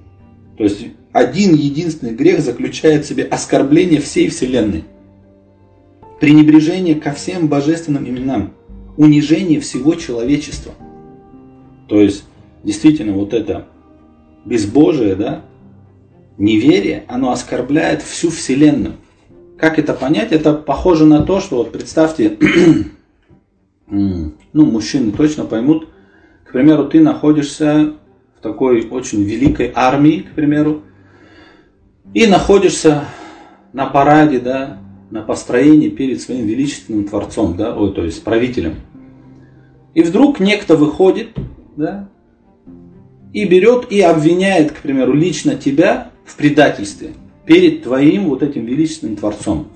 То 0.58 0.64
есть 0.64 0.88
один 1.12 1.54
единственный 1.54 2.14
грех 2.14 2.42
заключает 2.42 3.06
в 3.06 3.08
себе 3.08 3.24
оскорбление 3.24 4.00
всей 4.02 4.30
Вселенной. 4.30 4.86
Пренебрежение 6.20 6.96
ко 6.96 7.12
всем 7.12 7.48
божественным 7.48 8.08
именам. 8.08 8.54
Унижение 8.98 9.60
всего 9.60 9.96
человечества. 9.96 10.74
То 11.88 12.00
есть, 12.00 12.24
действительно, 12.64 13.14
вот 13.14 13.34
это 13.34 13.68
безбожие, 14.46 15.16
да, 15.16 15.44
неверие, 16.42 17.04
оно 17.08 17.32
оскорбляет 17.32 18.02
всю 18.02 18.32
Вселенную. 18.32 18.96
Как 19.58 19.78
это 19.78 19.94
понять? 19.94 20.32
Это 20.32 20.54
похоже 20.54 21.06
на 21.06 21.22
то, 21.22 21.40
что 21.40 21.58
вот 21.58 21.72
представьте, 21.72 22.38
ну, 23.88 24.34
мужчины 24.54 25.12
точно 25.12 25.46
поймут, 25.46 25.90
к 26.44 26.52
примеру, 26.52 26.86
ты 26.86 27.00
находишься 27.00 27.94
в 28.40 28.42
такой 28.42 28.88
очень 28.90 29.24
великой 29.24 29.72
армии, 29.74 30.22
к 30.22 30.34
примеру, 30.34 30.82
и 32.16 32.26
находишься 32.26 33.06
на 33.72 33.86
параде, 33.86 34.40
да, 34.40 34.80
на 35.12 35.22
построении 35.22 35.90
перед 35.90 36.22
своим 36.22 36.48
величественным 36.48 37.08
Творцом, 37.08 37.56
да, 37.56 37.76
ой, 37.76 37.94
то 37.94 38.04
есть 38.04 38.24
правителем. 38.24 38.78
И 39.94 40.02
вдруг 40.02 40.40
некто 40.40 40.76
выходит, 40.76 41.38
да, 41.76 42.10
и 43.32 43.46
берет 43.46 43.92
и 43.92 44.02
обвиняет, 44.02 44.72
к 44.72 44.78
примеру, 44.78 45.14
лично 45.14 45.56
тебя 45.56 46.11
в 46.26 46.36
предательстве 46.36 47.12
перед 47.46 47.84
твоим 47.84 48.26
вот 48.30 48.44
этим 48.44 48.66
величественным 48.66 49.16
Творцом. 49.16 49.68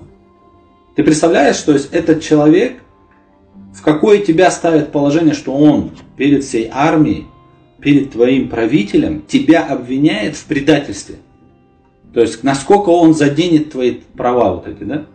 Ты 0.94 1.02
представляешь, 1.04 1.56
что 1.56 1.72
есть 1.72 1.92
этот 1.92 2.22
человек, 2.22 2.82
в 3.74 3.82
какое 3.82 4.18
тебя 4.18 4.50
ставит 4.50 4.92
положение, 4.92 5.34
что 5.34 5.52
он 5.52 5.90
перед 6.16 6.44
всей 6.44 6.70
армией, 6.72 7.26
перед 7.80 8.12
твоим 8.12 8.48
правителем 8.48 9.22
тебя 9.26 9.66
обвиняет 9.66 10.36
в 10.36 10.46
предательстве. 10.46 11.16
То 12.14 12.20
есть, 12.22 12.42
насколько 12.42 12.88
он 12.88 13.12
заденет 13.12 13.72
твои 13.72 13.92
права 14.16 14.54
вот 14.54 14.66
эти, 14.66 14.84
да? 14.84 15.06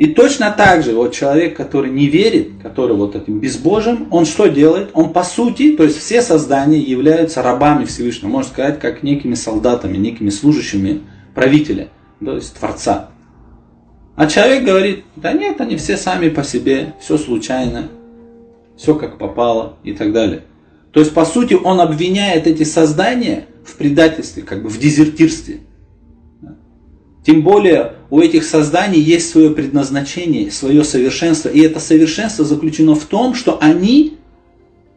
И 0.00 0.06
точно 0.06 0.50
так 0.50 0.82
же 0.82 0.94
вот 0.94 1.12
человек, 1.12 1.54
который 1.54 1.90
не 1.90 2.06
верит, 2.06 2.52
который 2.62 2.96
вот 2.96 3.14
этим 3.14 3.38
безбожием, 3.38 4.08
он 4.10 4.24
что 4.24 4.46
делает? 4.46 4.88
Он 4.94 5.12
по 5.12 5.22
сути, 5.22 5.76
то 5.76 5.84
есть 5.84 5.98
все 5.98 6.22
создания 6.22 6.78
являются 6.78 7.42
рабами 7.42 7.84
Всевышнего, 7.84 8.30
можно 8.30 8.50
сказать, 8.50 8.80
как 8.80 9.02
некими 9.02 9.34
солдатами, 9.34 9.98
некими 9.98 10.30
служащими 10.30 11.02
правителя, 11.34 11.88
то 12.24 12.34
есть 12.34 12.54
Творца. 12.54 13.10
А 14.16 14.26
человек 14.26 14.64
говорит, 14.64 15.04
да 15.16 15.34
нет, 15.34 15.60
они 15.60 15.76
все 15.76 15.98
сами 15.98 16.30
по 16.30 16.44
себе, 16.44 16.94
все 16.98 17.18
случайно, 17.18 17.88
все 18.78 18.94
как 18.94 19.18
попало 19.18 19.76
и 19.84 19.92
так 19.92 20.14
далее. 20.14 20.44
То 20.92 21.00
есть, 21.00 21.12
по 21.12 21.26
сути, 21.26 21.52
он 21.52 21.78
обвиняет 21.78 22.46
эти 22.46 22.62
создания 22.62 23.48
в 23.66 23.76
предательстве, 23.76 24.44
как 24.44 24.62
бы 24.62 24.70
в 24.70 24.78
дезертирстве. 24.78 25.60
Тем 27.30 27.42
более 27.42 27.92
у 28.10 28.18
этих 28.18 28.42
созданий 28.42 28.98
есть 28.98 29.30
свое 29.30 29.50
предназначение, 29.50 30.50
свое 30.50 30.82
совершенство. 30.82 31.48
И 31.48 31.60
это 31.60 31.78
совершенство 31.78 32.44
заключено 32.44 32.96
в 32.96 33.04
том, 33.04 33.36
что 33.36 33.56
они 33.60 34.18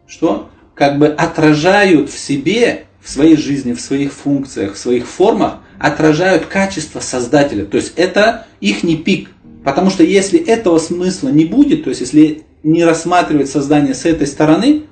что, 0.08 0.50
как 0.74 0.98
бы 0.98 1.10
отражают 1.10 2.10
в 2.10 2.18
себе, 2.18 2.86
в 3.00 3.10
своей 3.12 3.38
жизни, 3.38 3.74
в 3.74 3.82
своих 3.82 4.14
функциях, 4.14 4.74
в 4.74 4.80
своих 4.80 5.06
формах, 5.08 5.60
отражают 5.78 6.48
качество 6.48 7.02
Создателя. 7.02 7.66
То 7.66 7.78
есть 7.78 7.94
это 7.98 8.48
их 8.62 8.82
не 8.82 8.98
пик. 8.98 9.30
Потому 9.64 9.92
что 9.92 10.04
если 10.04 10.40
этого 10.40 10.80
смысла 10.80 11.30
не 11.30 11.46
будет, 11.46 11.84
то 11.84 11.90
есть 11.90 12.02
если 12.02 12.42
не 12.64 12.84
рассматривать 12.84 13.48
создание 13.48 13.94
с 13.94 14.06
этой 14.06 14.26
стороны, 14.26 14.86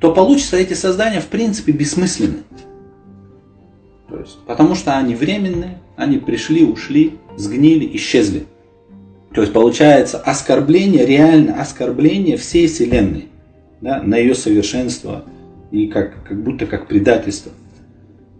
то 0.00 0.12
получится 0.12 0.56
эти 0.56 0.74
создания 0.74 1.20
в 1.20 1.26
принципе 1.26 1.70
бессмысленны. 1.70 2.38
То 4.08 4.18
есть, 4.18 4.38
потому 4.44 4.74
что 4.74 4.98
они 4.98 5.14
временные, 5.14 5.78
они 6.00 6.18
пришли, 6.18 6.64
ушли, 6.64 7.14
сгнили, 7.36 7.88
исчезли. 7.96 8.44
То 9.34 9.42
есть 9.42 9.52
получается 9.52 10.18
оскорбление, 10.18 11.06
реально 11.06 11.60
оскорбление 11.60 12.36
всей 12.36 12.66
Вселенной 12.66 13.26
да, 13.80 14.02
на 14.02 14.16
ее 14.16 14.34
совершенство 14.34 15.24
и 15.70 15.86
как, 15.86 16.24
как 16.24 16.42
будто 16.42 16.66
как 16.66 16.88
предательство. 16.88 17.52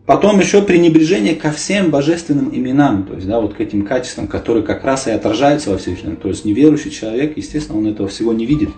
Потом 0.06 0.40
еще 0.40 0.62
пренебрежение 0.62 1.36
ко 1.36 1.52
всем 1.52 1.90
божественным 1.90 2.50
именам, 2.52 3.04
то 3.04 3.14
есть 3.14 3.28
да, 3.28 3.40
вот 3.40 3.54
к 3.54 3.60
этим 3.60 3.86
качествам, 3.86 4.26
которые 4.26 4.64
как 4.64 4.82
раз 4.82 5.06
и 5.06 5.12
отражаются 5.12 5.70
во 5.70 5.78
Вселенной. 5.78 6.16
То 6.16 6.28
есть 6.28 6.44
неверующий 6.44 6.90
человек, 6.90 7.36
естественно, 7.36 7.78
он 7.78 7.86
этого 7.86 8.08
всего 8.08 8.32
не 8.32 8.44
видит, 8.44 8.70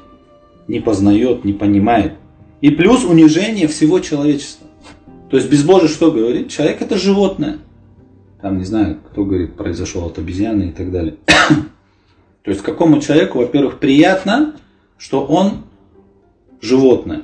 не 0.69 0.81
познает, 0.81 1.47
не 1.47 1.55
понимает. 1.55 2.13
И 2.61 2.71
плюс 2.71 3.05
унижение 3.05 3.67
всего 3.67 3.99
человечества. 4.01 4.67
То 5.31 5.39
есть 5.39 5.51
безбожие 5.51 5.89
что 5.89 6.11
говорит? 6.11 6.51
Человек 6.51 6.83
это 6.83 6.99
животное. 6.99 7.59
Там, 8.43 8.59
не 8.59 8.65
знаю, 8.65 8.99
кто 9.09 9.25
говорит, 9.25 9.55
произошел 9.55 10.05
от 10.05 10.19
обезьяны 10.19 10.65
и 10.65 10.73
так 10.73 10.91
далее. 10.91 11.15
То 12.43 12.51
есть 12.51 12.61
какому 12.61 13.01
человеку, 13.01 13.39
во-первых, 13.39 13.79
приятно, 13.79 14.57
что 14.99 15.25
он 15.25 15.65
животное. 16.61 17.23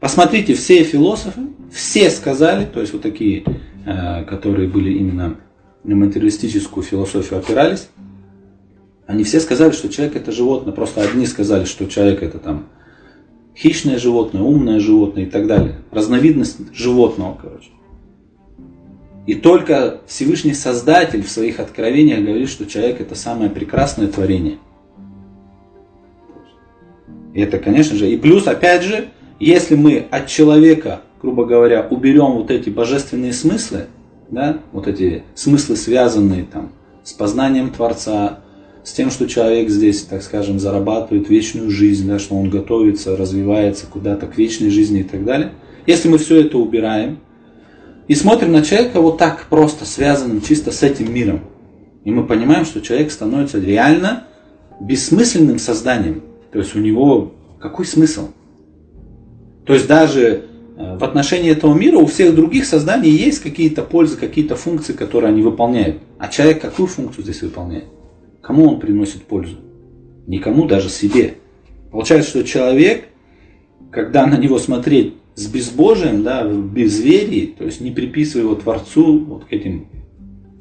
Посмотрите, 0.00 0.54
все 0.54 0.82
философы, 0.82 1.42
все 1.70 2.08
сказали, 2.08 2.64
то 2.64 2.80
есть 2.80 2.92
вот 2.94 3.02
такие, 3.02 3.44
э, 3.84 4.24
которые 4.24 4.68
были 4.68 4.94
именно 4.94 5.36
на 5.84 5.96
материалистическую 5.96 6.84
философию 6.84 7.40
опирались, 7.40 7.88
они 9.06 9.24
все 9.24 9.40
сказали, 9.40 9.72
что 9.72 9.88
человек 9.88 10.16
это 10.16 10.32
животное. 10.32 10.72
Просто 10.72 11.02
одни 11.02 11.26
сказали, 11.26 11.64
что 11.64 11.86
человек 11.86 12.22
это 12.22 12.38
там 12.38 12.66
хищное 13.54 13.98
животное, 13.98 14.42
умное 14.42 14.80
животное 14.80 15.24
и 15.24 15.26
так 15.26 15.46
далее. 15.46 15.76
Разновидность 15.90 16.74
животного, 16.74 17.38
короче. 17.40 17.70
И 19.28 19.34
только 19.34 20.00
Всевышний 20.06 20.54
Создатель 20.54 21.22
в 21.22 21.30
своих 21.30 21.60
откровениях 21.60 22.24
говорит, 22.24 22.48
что 22.48 22.64
человек 22.64 23.02
это 23.02 23.14
самое 23.14 23.50
прекрасное 23.50 24.08
творение. 24.08 24.56
И 27.34 27.42
это, 27.42 27.58
конечно 27.58 27.94
же, 27.94 28.10
и 28.10 28.16
плюс, 28.16 28.46
опять 28.46 28.84
же, 28.84 29.08
если 29.38 29.74
мы 29.74 30.06
от 30.10 30.28
человека, 30.28 31.02
грубо 31.20 31.44
говоря, 31.44 31.86
уберем 31.90 32.36
вот 32.36 32.50
эти 32.50 32.70
божественные 32.70 33.34
смыслы, 33.34 33.88
да, 34.30 34.60
вот 34.72 34.88
эти 34.88 35.24
смыслы, 35.34 35.76
связанные 35.76 36.44
там 36.50 36.72
с 37.04 37.12
познанием 37.12 37.68
Творца, 37.68 38.40
с 38.82 38.92
тем, 38.94 39.10
что 39.10 39.28
человек 39.28 39.68
здесь, 39.68 40.04
так 40.04 40.22
скажем, 40.22 40.58
зарабатывает 40.58 41.28
вечную 41.28 41.68
жизнь, 41.68 42.08
да, 42.08 42.18
что 42.18 42.34
он 42.34 42.48
готовится, 42.48 43.14
развивается 43.14 43.84
куда-то 43.84 44.26
к 44.26 44.38
вечной 44.38 44.70
жизни 44.70 45.00
и 45.00 45.04
так 45.04 45.26
далее. 45.26 45.52
Если 45.86 46.08
мы 46.08 46.16
все 46.16 46.40
это 46.40 46.56
убираем 46.56 47.18
и 48.08 48.14
смотрим 48.14 48.52
на 48.52 48.62
человека 48.62 49.00
вот 49.00 49.18
так 49.18 49.46
просто 49.48 49.84
связанным 49.84 50.40
чисто 50.40 50.72
с 50.72 50.82
этим 50.82 51.12
миром, 51.12 51.40
и 52.04 52.10
мы 52.10 52.26
понимаем, 52.26 52.64
что 52.64 52.80
человек 52.80 53.12
становится 53.12 53.60
реально 53.60 54.24
бессмысленным 54.80 55.58
созданием. 55.58 56.22
То 56.50 56.58
есть 56.58 56.74
у 56.74 56.78
него 56.78 57.34
какой 57.60 57.84
смысл? 57.84 58.28
То 59.66 59.74
есть 59.74 59.86
даже 59.86 60.44
э, 60.76 60.96
в 60.96 61.04
отношении 61.04 61.50
этого 61.50 61.74
мира 61.74 61.98
у 61.98 62.06
всех 62.06 62.34
других 62.34 62.64
созданий 62.64 63.10
есть 63.10 63.40
какие-то 63.40 63.82
пользы, 63.82 64.16
какие-то 64.16 64.56
функции, 64.56 64.94
которые 64.94 65.30
они 65.30 65.42
выполняют. 65.42 65.98
А 66.18 66.28
человек 66.28 66.62
какую 66.62 66.86
функцию 66.86 67.24
здесь 67.24 67.42
выполняет? 67.42 67.84
Кому 68.40 68.66
он 68.66 68.80
приносит 68.80 69.24
пользу? 69.24 69.58
Никому, 70.26 70.66
даже 70.66 70.88
себе. 70.88 71.34
Получается, 71.90 72.30
что 72.30 72.44
человек, 72.44 73.08
когда 73.90 74.26
на 74.26 74.36
него 74.36 74.58
смотреть 74.58 75.14
с 75.34 75.46
безбожием, 75.46 76.22
да, 76.22 76.46
в 76.46 76.72
безверии, 76.72 77.54
то 77.56 77.64
есть 77.64 77.80
не 77.80 77.90
приписывая 77.90 78.44
его 78.44 78.54
Творцу 78.54 79.24
вот 79.24 79.44
к 79.44 79.52
этим 79.52 79.88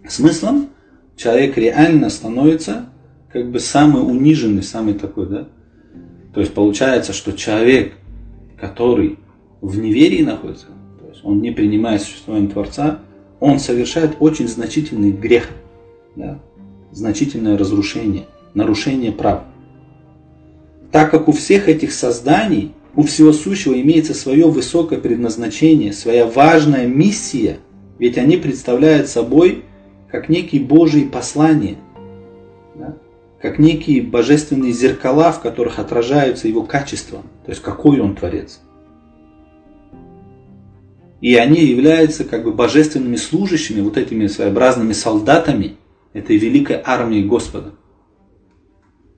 смыслам, 0.08 0.70
человек 1.16 1.58
реально 1.58 2.10
становится 2.10 2.90
как 3.32 3.52
бы 3.52 3.60
самый 3.60 4.02
униженный, 4.02 4.64
самый 4.64 4.94
такой, 4.94 5.28
да. 5.28 5.48
То 6.34 6.42
есть 6.42 6.54
получается, 6.54 7.14
что 7.14 7.34
человек, 7.34 7.94
который 8.60 9.18
в 9.62 9.80
неверии 9.80 10.24
находится, 10.24 10.68
то 11.00 11.08
есть 11.10 11.22
он 11.24 11.42
не 11.42 11.52
принимает 11.52 12.02
существование 12.02 12.50
Творца, 12.50 13.00
он 13.40 13.60
совершает 13.60 14.18
очень 14.20 14.48
значительный 14.48 15.12
грех. 15.12 15.50
Да? 16.16 16.40
значительное 16.92 17.58
разрушение, 17.58 18.26
нарушение 18.54 19.12
прав. 19.12 19.44
Так 20.92 21.12
как 21.12 21.28
у 21.28 21.32
всех 21.32 21.70
этих 21.70 21.92
созданий, 21.94 22.74
у 22.98 23.04
всего 23.04 23.32
сущего 23.32 23.80
имеется 23.80 24.14
свое 24.14 24.48
высокое 24.50 25.00
предназначение, 25.00 25.94
своя 25.94 26.26
важная 26.26 26.88
миссия, 26.88 27.60
ведь 28.00 28.18
они 28.18 28.38
представляют 28.38 29.08
собой 29.08 29.64
как 30.12 30.30
некие 30.30 30.62
Божьи 30.62 31.04
послания, 31.04 31.78
да? 32.74 32.98
как 33.40 33.60
некие 33.60 34.02
божественные 34.02 34.72
зеркала, 34.72 35.32
в 35.32 35.42
которых 35.42 35.78
отражаются 35.78 36.48
его 36.48 36.64
качества, 36.64 37.22
то 37.46 37.52
есть 37.52 37.62
какой 37.62 38.00
он 38.00 38.16
творец. 38.16 38.62
И 41.22 41.36
они 41.36 41.64
являются 41.64 42.24
как 42.24 42.44
бы 42.44 42.52
божественными 42.52 43.16
служащими, 43.16 43.80
вот 43.80 43.98
этими 43.98 44.28
своеобразными 44.28 44.94
солдатами– 44.94 45.78
этой 46.14 46.38
великой 46.38 46.82
армии 46.84 47.22
Господа. 47.22 47.74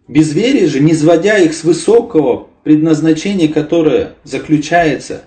Безверие 0.10 0.68
же, 0.68 0.82
не 0.82 0.94
сводя 0.94 1.38
их 1.38 1.54
с 1.54 1.64
высокого 1.64 2.49
предназначения, 2.64 3.48
которое 3.48 4.14
заключается 4.24 5.24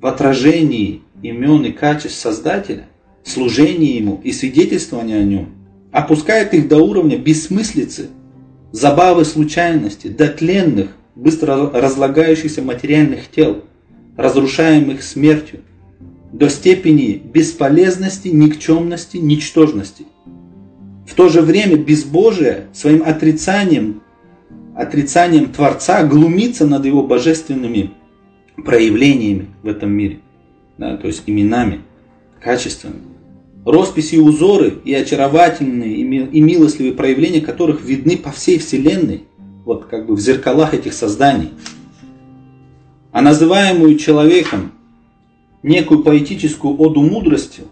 в 0.00 0.06
отражении 0.06 1.02
имен 1.22 1.64
и 1.64 1.72
качеств 1.72 2.18
Создателя, 2.18 2.86
служении 3.24 3.96
Ему 3.96 4.20
и 4.24 4.32
свидетельствовании 4.32 5.16
о 5.16 5.24
Нем, 5.24 5.48
опускает 5.92 6.54
их 6.54 6.68
до 6.68 6.78
уровня 6.78 7.18
бессмыслицы, 7.18 8.08
забавы 8.72 9.24
случайности, 9.24 10.08
до 10.08 10.28
тленных, 10.28 10.90
быстро 11.14 11.70
разлагающихся 11.70 12.62
материальных 12.62 13.30
тел, 13.30 13.64
разрушаемых 14.16 15.02
смертью, 15.02 15.60
до 16.32 16.48
степени 16.48 17.20
бесполезности, 17.22 18.28
никчемности, 18.28 19.16
ничтожности. 19.16 20.06
В 21.06 21.14
то 21.14 21.28
же 21.28 21.42
время 21.42 21.76
безбожие 21.76 22.68
своим 22.72 23.02
отрицанием, 23.02 24.02
отрицанием 24.80 25.52
Творца 25.52 26.02
глумится 26.04 26.66
над 26.66 26.86
его 26.86 27.02
божественными 27.02 27.90
проявлениями 28.56 29.48
в 29.62 29.68
этом 29.68 29.90
мире, 29.92 30.20
да, 30.78 30.96
то 30.96 31.06
есть 31.06 31.24
именами, 31.26 31.80
качествами. 32.40 32.96
Росписи 33.66 34.14
и 34.14 34.18
узоры 34.18 34.78
и 34.84 34.94
очаровательные 34.94 35.96
и 35.96 36.40
милостливые 36.40 36.94
проявления 36.94 37.42
которых 37.42 37.82
видны 37.82 38.16
по 38.16 38.32
всей 38.32 38.58
Вселенной, 38.58 39.24
вот 39.66 39.84
как 39.84 40.06
бы 40.06 40.16
в 40.16 40.20
зеркалах 40.20 40.72
этих 40.72 40.94
созданий. 40.94 41.50
А 43.12 43.20
называемую 43.20 43.98
человеком 43.98 44.72
некую 45.62 46.02
поэтическую 46.02 46.80
оду 46.80 47.02
мудрости, 47.02 47.64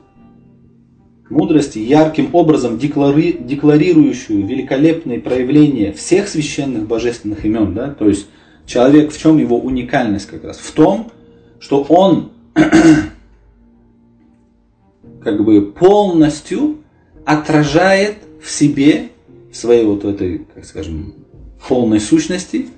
мудрости, 1.31 1.79
ярким 1.79 2.35
образом 2.35 2.79
деклари, 2.79 3.33
декларирующую 3.33 4.47
великолепные 4.47 5.21
проявления 5.21 5.93
всех 5.93 6.29
священных 6.29 6.87
божественных 6.87 7.45
имен, 7.45 7.75
да, 7.75 7.91
то 7.91 8.09
есть 8.09 8.27
человек 8.67 9.12
в 9.12 9.19
чем 9.19 9.38
его 9.38 9.59
уникальность 9.59 10.27
как 10.27 10.45
раз? 10.45 10.59
В 10.59 10.73
том, 10.73 11.11
что 11.61 11.83
он 11.83 12.31
как 15.23 15.45
бы 15.45 15.73
полностью 15.73 16.79
отражает 17.25 18.17
в 18.43 18.51
себе, 18.51 19.09
в 19.53 19.57
своей 19.57 19.85
вот 19.85 20.05
этой, 20.05 20.47
как 20.55 20.64
скажем, 20.64 21.14
полной 21.67 22.01
сущности, 22.01 22.69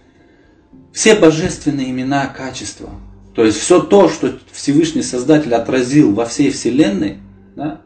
все 0.92 1.14
божественные 1.14 1.90
имена, 1.90 2.26
качества. 2.26 2.90
То 3.34 3.44
есть 3.44 3.58
все 3.58 3.80
то, 3.80 4.08
что 4.08 4.38
Всевышний 4.50 5.02
Создатель 5.02 5.54
отразил 5.54 6.12
во 6.12 6.24
всей 6.24 6.50
Вселенной, 6.50 7.18
да, 7.54 7.80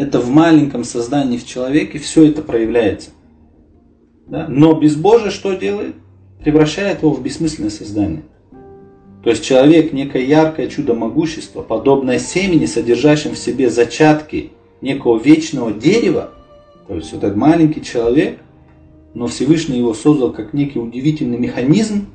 это 0.00 0.18
в 0.18 0.30
маленьком 0.30 0.82
создании 0.84 1.36
в 1.36 1.46
человеке 1.46 1.98
все 1.98 2.24
это 2.24 2.40
проявляется. 2.40 3.10
Да? 4.26 4.46
Но 4.48 4.72
безбожие 4.72 5.30
что 5.30 5.52
делает? 5.52 5.94
Превращает 6.42 7.02
его 7.02 7.12
в 7.12 7.22
бессмысленное 7.22 7.70
создание. 7.70 8.22
То 9.22 9.28
есть 9.28 9.44
человек 9.44 9.92
некое 9.92 10.24
яркое 10.24 10.68
чудо 10.68 10.94
могущества, 10.94 11.60
подобное 11.60 12.18
семени, 12.18 12.64
содержащим 12.64 13.32
в 13.32 13.38
себе 13.38 13.68
зачатки 13.68 14.52
некого 14.80 15.20
вечного 15.20 15.70
дерева, 15.70 16.30
то 16.88 16.94
есть 16.94 17.12
вот 17.12 17.22
этот 17.22 17.36
маленький 17.36 17.82
человек, 17.82 18.38
но 19.12 19.26
Всевышний 19.26 19.76
его 19.76 19.92
создал 19.92 20.32
как 20.32 20.54
некий 20.54 20.78
удивительный 20.78 21.36
механизм, 21.36 22.06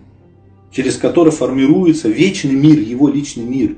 через 0.72 0.98
который 0.98 1.32
формируется 1.32 2.10
вечный 2.10 2.56
мир, 2.56 2.80
его 2.80 3.10
личный 3.10 3.44
мир. 3.44 3.76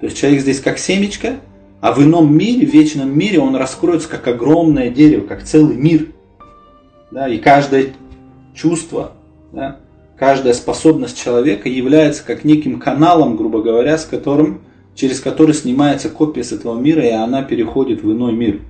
То 0.00 0.06
есть 0.06 0.18
человек 0.18 0.40
здесь 0.40 0.58
как 0.58 0.78
семечко, 0.78 1.36
а 1.80 1.92
в 1.92 2.02
ином 2.02 2.36
мире, 2.36 2.66
в 2.66 2.72
вечном 2.72 3.16
мире 3.16 3.38
он 3.40 3.56
раскроется 3.56 4.08
как 4.08 4.26
огромное 4.28 4.90
дерево, 4.90 5.26
как 5.26 5.42
целый 5.42 5.76
мир. 5.76 6.08
Да, 7.10 7.28
и 7.28 7.38
каждое 7.38 7.92
чувство, 8.54 9.12
да, 9.52 9.78
каждая 10.18 10.54
способность 10.54 11.22
человека 11.22 11.68
является 11.68 12.24
как 12.24 12.44
неким 12.44 12.80
каналом, 12.80 13.36
грубо 13.36 13.62
говоря, 13.62 13.98
с 13.98 14.04
которым, 14.04 14.62
через 14.94 15.20
который 15.20 15.54
снимается 15.54 16.08
копия 16.08 16.42
с 16.42 16.52
этого 16.52 16.78
мира, 16.78 17.04
и 17.04 17.10
она 17.10 17.42
переходит 17.42 18.02
в 18.02 18.10
иной 18.10 18.32
мир. 18.32 18.60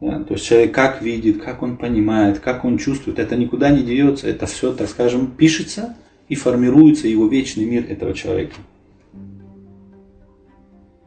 Да? 0.00 0.22
То 0.24 0.34
есть 0.34 0.46
человек 0.46 0.74
как 0.74 1.02
видит, 1.02 1.42
как 1.42 1.62
он 1.62 1.76
понимает, 1.76 2.40
как 2.40 2.64
он 2.64 2.78
чувствует, 2.78 3.18
это 3.18 3.36
никуда 3.36 3.70
не 3.70 3.82
деется, 3.82 4.28
это 4.28 4.46
все, 4.46 4.72
так 4.72 4.88
скажем, 4.88 5.28
пишется 5.28 5.96
и 6.28 6.34
формируется 6.34 7.08
его 7.08 7.26
вечный 7.26 7.64
мир 7.64 7.86
этого 7.88 8.12
человека. 8.14 8.54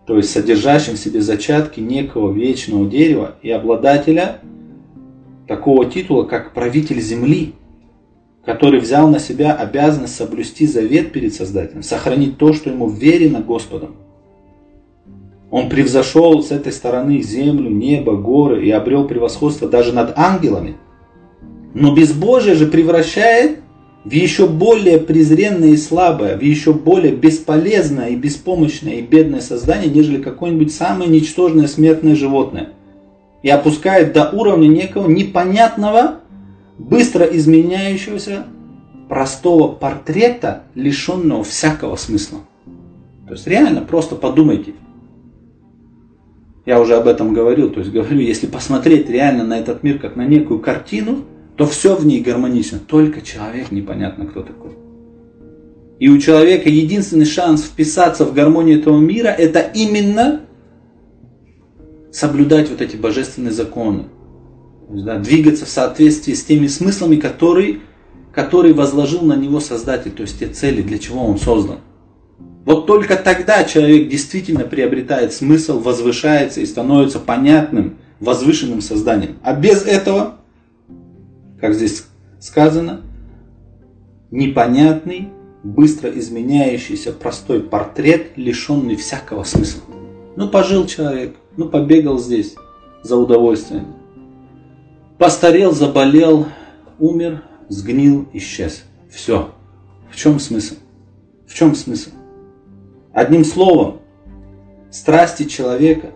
То 0.05 0.17
есть 0.17 0.31
содержащим 0.31 0.93
в 0.93 0.99
себе 0.99 1.21
зачатки 1.21 1.79
некого 1.79 2.31
вечного 2.31 2.89
дерева 2.89 3.35
и 3.41 3.51
обладателя 3.51 4.39
такого 5.47 5.85
титула, 5.85 6.23
как 6.23 6.53
правитель 6.53 6.99
земли, 6.99 7.53
который 8.43 8.79
взял 8.79 9.07
на 9.09 9.19
себя 9.19 9.53
обязанность 9.53 10.15
соблюсти 10.15 10.65
завет 10.65 11.11
перед 11.11 11.33
Создателем, 11.33 11.83
сохранить 11.83 12.37
то, 12.37 12.53
что 12.53 12.69
ему 12.69 12.89
верено 12.89 13.41
Господом. 13.41 13.95
Он 15.51 15.69
превзошел 15.69 16.41
с 16.41 16.51
этой 16.51 16.71
стороны 16.71 17.21
землю, 17.21 17.69
небо, 17.69 18.15
горы 18.15 18.65
и 18.65 18.71
обрел 18.71 19.07
превосходство 19.07 19.67
даже 19.67 19.93
над 19.93 20.17
ангелами. 20.17 20.77
Но 21.73 21.93
безбожие 21.93 22.55
же 22.55 22.67
превращает 22.67 23.60
в 24.03 24.11
еще 24.11 24.47
более 24.47 24.99
презренное 24.99 25.69
и 25.69 25.77
слабое, 25.77 26.37
в 26.37 26.41
еще 26.41 26.73
более 26.73 27.15
бесполезное 27.15 28.09
и 28.09 28.15
беспомощное 28.15 28.95
и 28.95 29.01
бедное 29.01 29.41
создание, 29.41 29.91
нежели 29.91 30.21
какое-нибудь 30.21 30.73
самое 30.73 31.09
ничтожное 31.09 31.67
смертное 31.67 32.15
животное. 32.15 32.69
И 33.43 33.49
опускает 33.49 34.13
до 34.13 34.29
уровня 34.29 34.67
некого 34.67 35.07
непонятного 35.07 36.19
быстро 36.77 37.25
изменяющегося 37.25 38.45
простого 39.07 39.67
портрета, 39.67 40.63
лишенного 40.73 41.43
всякого 41.43 41.95
смысла. 41.95 42.39
То 43.27 43.33
есть 43.33 43.45
реально 43.45 43.81
просто 43.81 44.15
подумайте. 44.15 44.73
Я 46.65 46.79
уже 46.79 46.95
об 46.95 47.07
этом 47.07 47.33
говорил, 47.33 47.69
то 47.71 47.79
есть 47.79 47.91
говорю, 47.91 48.19
если 48.19 48.47
посмотреть 48.47 49.09
реально 49.09 49.43
на 49.43 49.59
этот 49.59 49.83
мир 49.83 49.99
как 49.99 50.15
на 50.15 50.25
некую 50.25 50.59
картину, 50.59 51.19
то 51.61 51.67
все 51.67 51.95
в 51.95 52.07
ней 52.07 52.21
гармонично, 52.21 52.79
только 52.79 53.21
человек 53.21 53.69
непонятно 53.69 54.25
кто 54.25 54.41
такой. 54.41 54.71
И 55.99 56.09
у 56.09 56.17
человека 56.17 56.69
единственный 56.69 57.27
шанс 57.27 57.61
вписаться 57.61 58.25
в 58.25 58.33
гармонию 58.33 58.79
этого 58.79 58.97
мира, 58.97 59.27
это 59.27 59.59
именно 59.59 60.41
соблюдать 62.11 62.71
вот 62.71 62.81
эти 62.81 62.95
божественные 62.95 63.51
законы 63.51 64.05
да, 64.89 65.19
двигаться 65.19 65.65
в 65.65 65.69
соответствии 65.69 66.33
с 66.33 66.43
теми 66.43 66.65
смыслами, 66.65 67.17
которые, 67.17 67.81
которые 68.33 68.73
возложил 68.73 69.21
на 69.21 69.35
него 69.35 69.59
Создатель, 69.59 70.09
то 70.09 70.23
есть 70.23 70.39
те 70.39 70.47
цели, 70.47 70.81
для 70.81 70.97
чего 70.97 71.23
он 71.23 71.37
создан. 71.37 71.77
Вот 72.65 72.87
только 72.87 73.15
тогда 73.17 73.65
человек 73.65 74.09
действительно 74.09 74.63
приобретает 74.63 75.31
смысл, 75.31 75.79
возвышается 75.79 76.59
и 76.59 76.65
становится 76.65 77.19
понятным, 77.19 77.99
возвышенным 78.19 78.81
созданием. 78.81 79.37
А 79.43 79.53
без 79.53 79.83
этого, 79.85 80.40
как 81.61 81.75
здесь 81.75 82.05
сказано, 82.39 83.01
непонятный, 84.31 85.29
быстро 85.63 86.09
изменяющийся 86.09 87.13
простой 87.13 87.61
портрет, 87.61 88.31
лишенный 88.35 88.95
всякого 88.95 89.43
смысла. 89.43 89.83
Ну, 90.35 90.49
пожил 90.49 90.87
человек, 90.87 91.35
ну, 91.55 91.69
побегал 91.69 92.17
здесь 92.17 92.55
за 93.03 93.15
удовольствием. 93.15 93.93
Постарел, 95.19 95.71
заболел, 95.71 96.47
умер, 96.97 97.43
сгнил, 97.69 98.27
исчез. 98.33 98.83
Все. 99.11 99.53
В 100.09 100.15
чем 100.15 100.39
смысл? 100.39 100.75
В 101.47 101.53
чем 101.53 101.75
смысл? 101.75 102.09
Одним 103.13 103.45
словом, 103.45 103.99
страсти 104.89 105.43
человека 105.43 106.11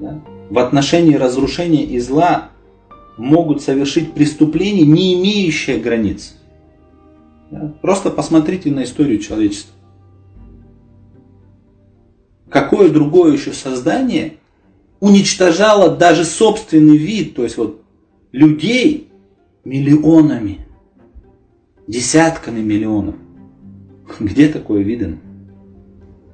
да, 0.00 0.22
в 0.48 0.58
отношении 0.58 1.16
разрушения 1.16 1.84
и 1.84 1.98
зла 1.98 2.50
могут 3.16 3.62
совершить 3.62 4.12
преступление, 4.12 4.86
не 4.86 5.14
имеющее 5.14 5.78
границ. 5.78 6.34
Просто 7.80 8.10
посмотрите 8.10 8.70
на 8.70 8.84
историю 8.84 9.18
человечества. 9.18 9.74
Какое 12.48 12.90
другое 12.90 13.32
еще 13.32 13.52
создание 13.52 14.34
уничтожало 15.00 15.94
даже 15.94 16.24
собственный 16.24 16.96
вид, 16.96 17.34
то 17.34 17.42
есть 17.42 17.56
вот 17.56 17.82
людей 18.32 19.08
миллионами, 19.64 20.66
десятками 21.86 22.60
миллионов. 22.60 23.16
Где 24.20 24.48
такое 24.48 24.82
видно? 24.82 25.18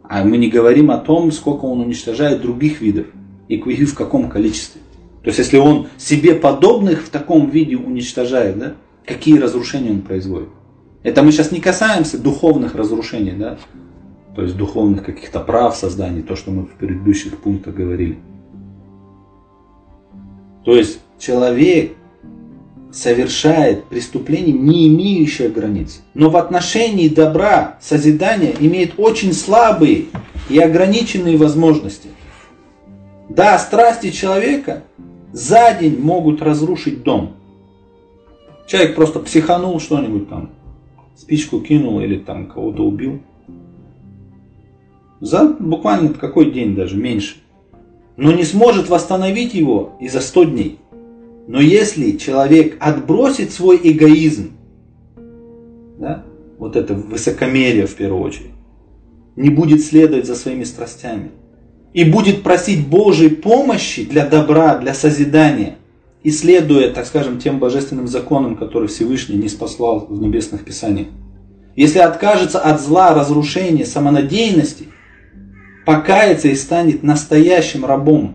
А 0.03 0.25
мы 0.25 0.37
не 0.37 0.49
говорим 0.49 0.91
о 0.91 0.99
том, 0.99 1.33
сколько 1.33 1.65
он 1.65 1.81
уничтожает 1.81 2.43
других 2.43 2.81
видов 2.81 3.07
и 3.49 3.57
в 3.57 3.95
каком 3.95 4.29
количестве. 4.29 4.81
То 5.23 5.29
есть, 5.29 5.39
если 5.39 5.59
он 5.59 5.89
себе 5.99 6.35
подобных 6.35 7.05
в 7.05 7.11
таком 7.11 7.49
виде 7.49 7.77
уничтожает, 7.77 8.59
да, 8.59 8.73
какие 9.07 9.39
разрушения 9.39 9.91
он 9.91 10.03
производит? 10.03 10.49
Это 11.03 11.23
мы 11.23 11.33
сейчас 11.33 11.53
не 11.53 11.61
касаемся 11.61 12.19
духовных 12.19 12.75
разрушений, 12.75 13.33
да, 13.33 13.59
то 14.35 14.43
есть 14.43 14.57
духовных 14.57 15.05
каких-то 15.05 15.41
прав 15.41 15.77
создания, 15.77 16.23
то, 16.23 16.37
что 16.37 16.51
мы 16.51 16.63
в 16.63 16.73
предыдущих 16.73 17.39
пунктах 17.39 17.75
говорили. 17.75 18.19
То 20.65 20.75
есть 20.77 21.01
человек 21.19 21.93
совершает 22.93 23.85
преступление, 23.85 24.53
не 24.53 24.89
имеющее 24.89 25.49
границ. 25.49 26.03
Но 26.15 26.31
в 26.31 26.37
отношении 26.37 27.09
добра, 27.09 27.79
созидания 27.81 28.55
имеет 28.59 28.95
очень 28.99 29.33
слабые 29.33 30.07
и 30.49 30.59
ограниченные 30.59 31.37
возможности. 31.37 32.09
Да, 33.29 33.59
страсти 33.59 34.11
человека 34.11 34.83
за 35.33 35.75
день 35.81 35.99
могут 35.99 36.43
разрушить 36.43 37.03
дом. 37.03 37.33
Человек 38.67 38.95
просто 38.95 39.19
психанул 39.19 39.81
что-нибудь 39.81 40.29
там, 40.29 40.51
спичку 41.17 41.61
кинул 41.61 42.01
или 42.01 42.19
там 42.19 42.47
кого-то 42.47 42.85
убил. 42.85 43.21
За 45.21 45.49
буквально 45.49 46.13
какой 46.15 46.51
день 46.51 46.75
даже, 46.75 46.97
меньше. 46.97 47.37
Но 48.17 48.33
не 48.33 48.45
сможет 48.45 48.89
восстановить 48.89 49.55
его 49.55 49.95
и 50.01 50.09
за 50.09 50.21
100 50.21 50.45
дней. 50.45 50.79
Но 51.49 51.61
если 51.61 52.19
человек 52.19 52.77
отбросит 52.81 53.53
свой 53.53 53.81
эгоизм, 53.83 54.53
да, 55.99 56.25
вот 56.59 56.77
это 56.77 56.95
высокомерие 56.95 57.87
в 57.87 57.95
первую 57.95 58.23
очередь, 58.23 58.51
не 59.35 59.49
будет 59.49 59.83
следовать 59.83 60.27
за 60.27 60.35
своими 60.35 60.65
страстями 60.65 61.31
и 61.93 62.05
будет 62.05 62.43
просить 62.43 62.87
Божьей 62.87 63.29
помощи 63.29 64.05
для 64.05 64.27
добра, 64.27 64.79
для 64.79 64.95
созидания, 64.95 65.77
исследуя, 66.25 66.91
так 66.91 67.07
скажем, 67.07 67.39
тем 67.39 67.59
божественным 67.59 68.09
законам, 68.09 68.57
которые 68.57 68.89
Всевышний 68.89 69.37
не 69.37 69.49
спаслал 69.49 70.07
в 70.09 70.21
небесных 70.21 70.65
писаниях. 70.65 71.09
Если 71.77 71.99
откажется 71.99 72.61
от 72.61 72.81
зла, 72.81 73.15
разрушения, 73.15 73.85
самонадеянности, 73.85 74.89
покается 75.85 76.49
и 76.49 76.55
станет 76.55 77.03
настоящим 77.03 77.85
рабом 77.85 78.35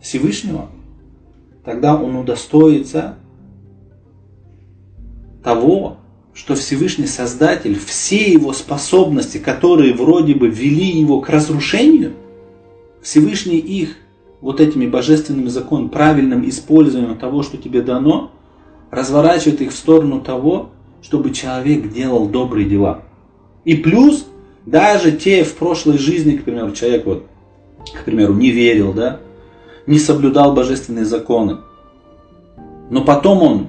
Всевышнего, 0.00 0.70
тогда 1.64 1.96
он 1.96 2.16
удостоится 2.16 3.16
того, 5.42 5.98
что 6.32 6.54
Всевышний 6.54 7.06
Создатель, 7.06 7.78
все 7.78 8.32
его 8.32 8.52
способности, 8.52 9.38
которые 9.38 9.94
вроде 9.94 10.34
бы 10.34 10.48
вели 10.48 11.00
его 11.00 11.20
к 11.20 11.28
разрушению, 11.28 12.12
Всевышний 13.06 13.58
их 13.58 13.98
вот 14.40 14.60
этими 14.60 14.84
божественными 14.84 15.46
законами, 15.46 15.86
правильным 15.86 16.48
использованием 16.48 17.16
того, 17.16 17.44
что 17.44 17.56
тебе 17.56 17.80
дано, 17.80 18.32
разворачивает 18.90 19.60
их 19.60 19.70
в 19.70 19.76
сторону 19.76 20.20
того, 20.20 20.70
чтобы 21.02 21.30
человек 21.30 21.92
делал 21.92 22.26
добрые 22.26 22.68
дела. 22.68 23.02
И 23.64 23.76
плюс, 23.76 24.26
даже 24.66 25.12
те 25.12 25.44
в 25.44 25.54
прошлой 25.54 25.98
жизни, 25.98 26.36
к 26.36 26.42
примеру, 26.42 26.72
человек 26.72 27.06
вот, 27.06 27.26
к 27.94 28.04
примеру, 28.04 28.34
не 28.34 28.50
верил, 28.50 28.92
да, 28.92 29.20
не 29.86 30.00
соблюдал 30.00 30.52
божественные 30.52 31.04
законы. 31.04 31.58
Но 32.90 33.04
потом 33.04 33.42
он 33.44 33.66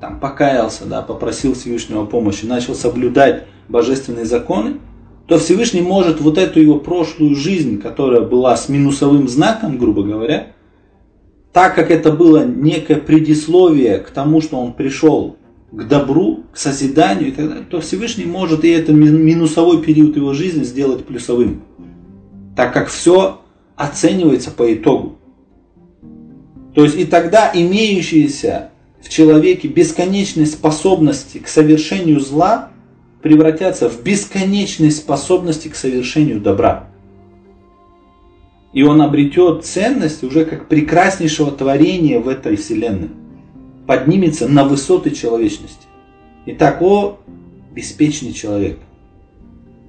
там 0.00 0.18
покаялся, 0.18 0.84
да, 0.86 1.00
попросил 1.00 1.54
Всевышнего 1.54 2.06
помощи, 2.06 2.44
начал 2.44 2.74
соблюдать 2.74 3.44
божественные 3.68 4.24
законы, 4.24 4.80
то 5.30 5.38
Всевышний 5.38 5.80
может 5.80 6.20
вот 6.20 6.38
эту 6.38 6.60
его 6.60 6.80
прошлую 6.80 7.36
жизнь, 7.36 7.80
которая 7.80 8.22
была 8.22 8.56
с 8.56 8.68
минусовым 8.68 9.28
знаком, 9.28 9.78
грубо 9.78 10.02
говоря, 10.02 10.48
так 11.52 11.76
как 11.76 11.92
это 11.92 12.10
было 12.10 12.44
некое 12.44 12.96
предисловие 12.96 13.98
к 13.98 14.10
тому, 14.10 14.40
что 14.40 14.58
он 14.58 14.72
пришел 14.72 15.36
к 15.70 15.86
добру, 15.86 16.40
к 16.52 16.56
созиданию 16.56 17.28
и 17.28 17.30
так 17.30 17.48
далее, 17.48 17.64
то 17.70 17.80
Всевышний 17.80 18.24
может 18.24 18.64
и 18.64 18.70
этот 18.70 18.96
минусовой 18.96 19.80
период 19.80 20.16
его 20.16 20.34
жизни 20.34 20.64
сделать 20.64 21.04
плюсовым. 21.04 21.62
Так 22.56 22.74
как 22.74 22.88
все 22.88 23.40
оценивается 23.76 24.50
по 24.50 24.74
итогу. 24.74 25.16
То 26.74 26.82
есть 26.82 26.98
и 26.98 27.04
тогда 27.04 27.52
имеющиеся 27.54 28.70
в 29.00 29.08
человеке 29.08 29.68
бесконечные 29.68 30.46
способности 30.46 31.38
к 31.38 31.46
совершению 31.46 32.18
зла 32.18 32.70
превратятся 33.22 33.88
в 33.88 34.02
бесконечные 34.02 34.90
способности 34.90 35.68
к 35.68 35.76
совершению 35.76 36.40
добра. 36.40 36.88
И 38.72 38.82
он 38.82 39.02
обретет 39.02 39.64
ценность 39.64 40.22
уже 40.22 40.44
как 40.44 40.68
прекраснейшего 40.68 41.50
творения 41.50 42.20
в 42.20 42.28
этой 42.28 42.56
вселенной. 42.56 43.10
Поднимется 43.86 44.48
на 44.48 44.64
высоты 44.64 45.10
человечности. 45.10 45.86
Итак, 46.46 46.80
о 46.80 47.18
беспечный 47.72 48.32
человек. 48.32 48.78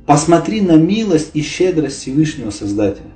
Посмотри 0.07 0.61
на 0.61 0.75
милость 0.75 1.31
и 1.35 1.41
щедрость 1.41 1.99
Всевышнего 1.99 2.49
Создателя. 2.49 3.11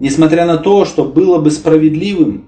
Несмотря 0.00 0.46
на 0.46 0.58
то, 0.58 0.84
что 0.84 1.04
было 1.04 1.38
бы 1.38 1.50
справедливым 1.50 2.44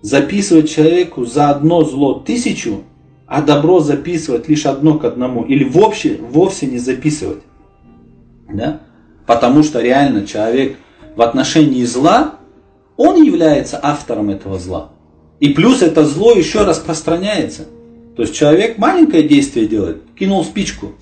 записывать 0.00 0.70
человеку 0.70 1.24
за 1.24 1.50
одно 1.50 1.84
зло 1.84 2.14
тысячу, 2.14 2.82
а 3.26 3.42
добро 3.42 3.80
записывать 3.80 4.48
лишь 4.48 4.66
одно 4.66 4.98
к 4.98 5.04
одному, 5.04 5.44
или 5.44 5.64
вовсе, 5.64 6.16
вовсе 6.16 6.66
не 6.66 6.78
записывать. 6.78 7.42
Да? 8.52 8.80
Потому 9.26 9.62
что 9.62 9.80
реально 9.80 10.26
человек 10.26 10.76
в 11.16 11.22
отношении 11.22 11.84
зла, 11.84 12.36
он 12.96 13.22
является 13.22 13.80
автором 13.82 14.30
этого 14.30 14.58
зла. 14.58 14.90
И 15.40 15.50
плюс 15.50 15.82
это 15.82 16.04
зло 16.04 16.32
еще 16.32 16.64
распространяется. 16.64 17.66
То 18.16 18.22
есть 18.22 18.34
человек 18.34 18.78
маленькое 18.78 19.26
действие 19.26 19.66
делает, 19.66 20.02
кинул 20.16 20.44
спичку, 20.44 20.92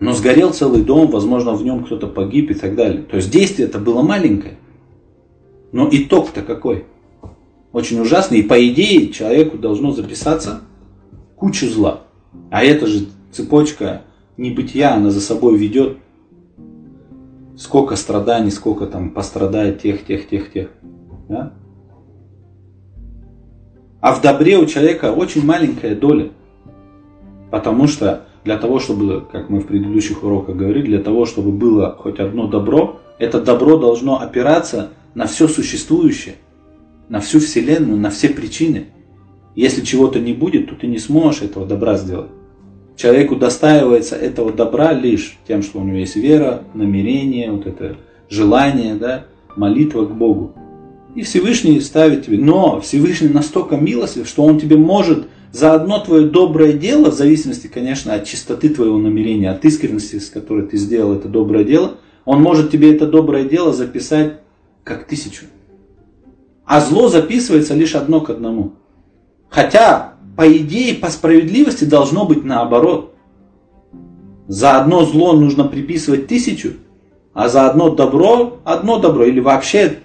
но 0.00 0.12
сгорел 0.12 0.52
целый 0.52 0.82
дом, 0.82 1.08
возможно, 1.08 1.52
в 1.52 1.62
нем 1.64 1.84
кто-то 1.84 2.06
погиб 2.06 2.50
и 2.50 2.54
так 2.54 2.74
далее. 2.74 3.02
То 3.02 3.16
есть 3.16 3.30
действие 3.30 3.68
это 3.68 3.78
было 3.78 4.02
маленькое. 4.02 4.58
Но 5.72 5.88
итог-то 5.90 6.42
какой? 6.42 6.84
Очень 7.74 8.00
ужасный. 8.00 8.38
И 8.38 8.42
по 8.44 8.66
идее 8.66 9.08
человеку 9.08 9.58
должно 9.58 9.90
записаться 9.90 10.60
кучу 11.34 11.66
зла. 11.66 12.02
А 12.50 12.62
это 12.62 12.86
же 12.86 13.08
цепочка 13.32 14.02
небытия, 14.36 14.94
она 14.94 15.10
за 15.10 15.20
собой 15.20 15.58
ведет 15.58 15.98
сколько 17.56 17.96
страданий, 17.96 18.50
сколько 18.50 18.86
там 18.86 19.10
пострадает 19.10 19.82
тех, 19.82 20.06
тех, 20.06 20.28
тех, 20.28 20.52
тех. 20.52 20.70
Да? 21.28 21.52
А 24.00 24.14
в 24.14 24.22
добре 24.22 24.56
у 24.56 24.66
человека 24.66 25.12
очень 25.12 25.44
маленькая 25.44 25.96
доля. 25.96 26.30
Потому 27.50 27.88
что 27.88 28.26
для 28.44 28.56
того, 28.56 28.78
чтобы, 28.78 29.24
как 29.32 29.50
мы 29.50 29.58
в 29.58 29.66
предыдущих 29.66 30.22
уроках 30.22 30.54
говорили, 30.54 30.86
для 30.86 31.02
того, 31.02 31.26
чтобы 31.26 31.50
было 31.50 31.96
хоть 31.98 32.20
одно 32.20 32.46
добро, 32.46 33.00
это 33.18 33.40
добро 33.40 33.78
должно 33.78 34.20
опираться 34.20 34.90
на 35.14 35.26
все 35.26 35.48
существующее, 35.48 36.36
на 37.08 37.20
всю 37.20 37.40
Вселенную, 37.40 37.98
на 37.98 38.10
все 38.10 38.28
причины. 38.28 38.86
Если 39.54 39.84
чего-то 39.84 40.18
не 40.18 40.32
будет, 40.32 40.68
то 40.68 40.74
ты 40.74 40.86
не 40.86 40.98
сможешь 40.98 41.42
этого 41.42 41.66
добра 41.66 41.96
сделать. 41.96 42.30
Человеку 42.96 43.36
достаивается 43.36 44.16
этого 44.16 44.52
добра 44.52 44.92
лишь 44.92 45.38
тем, 45.46 45.62
что 45.62 45.80
у 45.80 45.84
него 45.84 45.98
есть 45.98 46.16
вера, 46.16 46.64
намерение, 46.74 47.50
вот 47.50 47.66
это 47.66 47.96
желание, 48.28 48.94
да, 48.94 49.26
молитва 49.56 50.06
к 50.06 50.14
Богу. 50.14 50.54
И 51.14 51.22
Всевышний 51.22 51.80
ставит 51.80 52.26
тебе. 52.26 52.38
Но 52.38 52.80
Всевышний 52.80 53.28
настолько 53.28 53.76
милостлив, 53.76 54.28
что 54.28 54.44
Он 54.44 54.58
тебе 54.58 54.76
может 54.76 55.26
за 55.52 55.72
одно 55.74 56.00
твое 56.00 56.26
доброе 56.26 56.72
дело, 56.72 57.12
в 57.12 57.14
зависимости, 57.14 57.68
конечно, 57.68 58.12
от 58.14 58.24
чистоты 58.24 58.70
твоего 58.70 58.98
намерения, 58.98 59.50
от 59.50 59.64
искренности, 59.64 60.18
с 60.18 60.28
которой 60.28 60.66
ты 60.66 60.76
сделал 60.76 61.14
это 61.14 61.28
доброе 61.28 61.62
дело, 61.62 61.98
он 62.24 62.42
может 62.42 62.72
тебе 62.72 62.92
это 62.92 63.06
доброе 63.06 63.44
дело 63.44 63.72
записать 63.72 64.40
как 64.82 65.06
тысячу. 65.06 65.44
А 66.64 66.80
зло 66.80 67.08
записывается 67.08 67.74
лишь 67.74 67.94
одно 67.94 68.20
к 68.20 68.30
одному. 68.30 68.72
Хотя, 69.48 70.14
по 70.36 70.50
идее, 70.50 70.94
по 70.94 71.10
справедливости 71.10 71.84
должно 71.84 72.24
быть 72.24 72.44
наоборот. 72.44 73.14
За 74.48 74.78
одно 74.80 75.04
зло 75.04 75.32
нужно 75.32 75.64
приписывать 75.64 76.26
тысячу, 76.26 76.74
а 77.32 77.48
за 77.48 77.68
одно 77.68 77.90
добро 77.90 78.60
одно 78.64 78.98
добро. 78.98 79.24
Или 79.24 79.40
вообще 79.40 79.98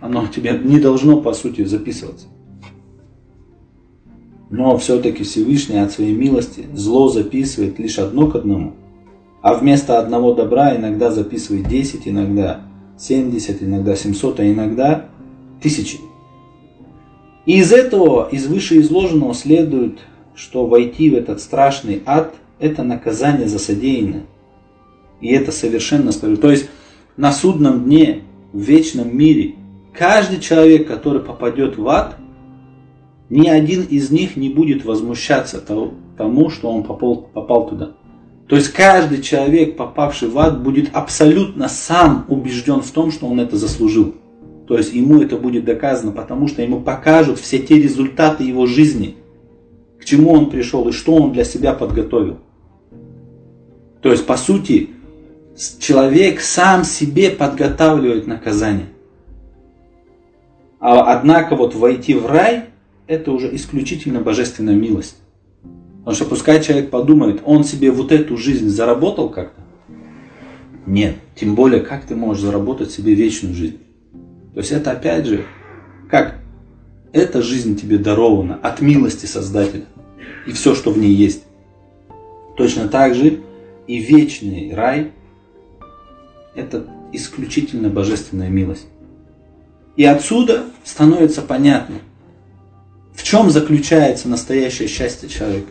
оно 0.00 0.26
тебе 0.26 0.60
не 0.62 0.78
должно, 0.78 1.20
по 1.20 1.32
сути, 1.32 1.64
записываться. 1.64 2.26
Но 4.50 4.76
все-таки 4.78 5.24
Всевышний 5.24 5.78
от 5.78 5.90
своей 5.90 6.14
милости 6.14 6.66
зло 6.74 7.08
записывает 7.08 7.78
лишь 7.78 7.98
одно 7.98 8.28
к 8.28 8.36
одному. 8.36 8.74
А 9.42 9.54
вместо 9.54 9.98
одного 9.98 10.32
добра 10.32 10.76
иногда 10.76 11.10
записывает 11.10 11.68
10, 11.68 12.06
иногда 12.06 12.60
70, 12.98 13.62
иногда 13.62 13.96
700, 13.96 14.40
а 14.40 14.50
иногда 14.50 15.06
тысячи. 15.62 15.98
И 17.46 17.58
из 17.58 17.72
этого, 17.72 18.28
из 18.30 18.46
вышеизложенного 18.46 19.34
следует, 19.34 19.98
что 20.34 20.66
войти 20.66 21.10
в 21.10 21.14
этот 21.14 21.40
страшный 21.40 22.02
ад– 22.06 22.34
это 22.58 22.82
наказание 22.82 23.48
за 23.48 23.58
содеянное. 23.58 24.24
И 25.20 25.28
это 25.28 25.52
совершенно 25.52 26.12
справедливо. 26.12 26.42
То 26.42 26.50
есть 26.50 26.70
на 27.16 27.32
судном 27.32 27.84
дне, 27.84 28.22
в 28.52 28.60
вечном 28.60 29.16
мире, 29.16 29.54
каждый 29.92 30.40
человек, 30.40 30.88
который 30.88 31.20
попадет 31.20 31.76
в 31.76 31.88
ад– 31.88 32.16
ни 33.30 33.48
один 33.48 33.82
из 33.82 34.10
них 34.10 34.36
не 34.36 34.48
будет 34.48 34.84
возмущаться 34.84 35.60
тому, 35.60 36.50
что 36.50 36.70
он 36.70 36.84
попал, 36.84 37.16
попал 37.16 37.68
туда. 37.68 37.92
То 38.48 38.56
есть 38.56 38.68
каждый 38.68 39.22
человек, 39.22 39.76
попавший 39.76 40.28
в 40.28 40.38
ад, 40.38 40.62
будет 40.62 40.90
абсолютно 40.92 41.68
сам 41.68 42.26
убежден 42.28 42.82
в 42.82 42.90
том, 42.90 43.10
что 43.10 43.26
он 43.26 43.40
это 43.40 43.56
заслужил. 43.56 44.14
То 44.66 44.78
есть 44.78 44.94
ему 44.94 45.20
это 45.22 45.36
будет 45.36 45.64
доказано, 45.64 46.12
потому 46.12 46.48
что 46.48 46.62
ему 46.62 46.80
покажут 46.80 47.38
все 47.38 47.58
те 47.58 47.76
результаты 47.76 48.44
его 48.44 48.66
жизни, 48.66 49.16
к 50.00 50.04
чему 50.04 50.32
он 50.32 50.50
пришел 50.50 50.88
и 50.88 50.92
что 50.92 51.14
он 51.14 51.32
для 51.32 51.44
себя 51.44 51.74
подготовил. 51.74 52.38
То 54.00 54.10
есть, 54.10 54.26
по 54.26 54.36
сути, 54.36 54.90
человек 55.78 56.40
сам 56.40 56.84
себе 56.84 57.30
подготавливает 57.30 58.26
наказание. 58.26 58.86
А 60.80 61.14
однако 61.14 61.56
вот 61.56 61.74
войти 61.74 62.14
в 62.14 62.26
рай– 62.26 62.64
это 63.06 63.32
уже 63.32 63.54
исключительно 63.54 64.20
божественная 64.20 64.74
милость. 64.74 65.16
Потому 65.98 66.16
что 66.16 66.24
пускай 66.26 66.62
человек 66.62 66.90
подумает, 66.90 67.40
он 67.46 67.64
себе 67.64 67.90
вот 67.90 68.12
эту 68.12 68.36
жизнь 68.36 68.68
заработал 68.68 69.30
как-то. 69.30 69.62
Нет, 70.86 71.16
тем 71.34 71.54
более, 71.54 71.80
как 71.80 72.04
ты 72.04 72.14
можешь 72.14 72.42
заработать 72.42 72.90
себе 72.90 73.14
вечную 73.14 73.54
жизнь. 73.54 73.78
То 74.54 74.60
есть 74.60 74.72
это 74.72 74.92
опять 74.92 75.26
же, 75.26 75.44
как 76.08 76.36
эта 77.12 77.42
жизнь 77.42 77.76
тебе 77.76 77.98
дарована 77.98 78.58
от 78.62 78.80
милости 78.80 79.26
Создателя. 79.26 79.86
И 80.46 80.52
все, 80.52 80.74
что 80.74 80.90
в 80.90 80.98
ней 80.98 81.12
есть. 81.12 81.44
Точно 82.56 82.88
так 82.88 83.14
же 83.14 83.40
и 83.86 83.98
вечный 83.98 84.72
рай– 84.74 85.12
это 86.54 86.86
исключительно 87.12 87.88
божественная 87.88 88.48
милость. 88.48 88.86
И 89.96 90.04
отсюда 90.04 90.64
становится 90.84 91.42
понятно, 91.42 91.96
в 93.14 93.22
чем 93.22 93.50
заключается 93.50 94.28
настоящее 94.28 94.88
счастье 94.88 95.28
человека. 95.28 95.70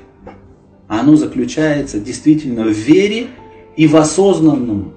Оно 0.88 1.16
заключается 1.16 2.00
действительно 2.00 2.64
в 2.64 2.72
вере 2.72 3.28
и 3.76 3.88
в 3.88 3.96
осознанном 3.96 4.94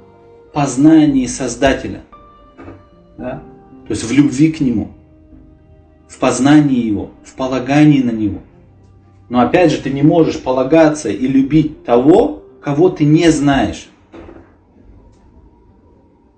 познании 0.53 1.27
Создателя. 1.27 2.03
Да? 3.19 3.43
То 3.87 3.93
есть 3.93 4.05
в 4.05 4.13
любви 4.13 4.51
к 4.51 4.61
Нему, 4.61 4.89
в 6.09 6.19
познании 6.19 6.85
Его, 6.85 7.11
в 7.25 7.35
полагании 7.35 8.03
на 8.03 8.11
Него. 8.11 8.41
Но 9.29 9.41
опять 9.41 9.73
же, 9.73 9.79
ты 9.79 9.91
не 9.91 10.03
можешь 10.03 10.41
полагаться 10.41 11.09
и 11.09 11.27
любить 11.27 11.85
того, 11.85 12.43
кого 12.63 12.89
ты 12.89 13.05
не 13.05 13.31
знаешь. 13.31 13.89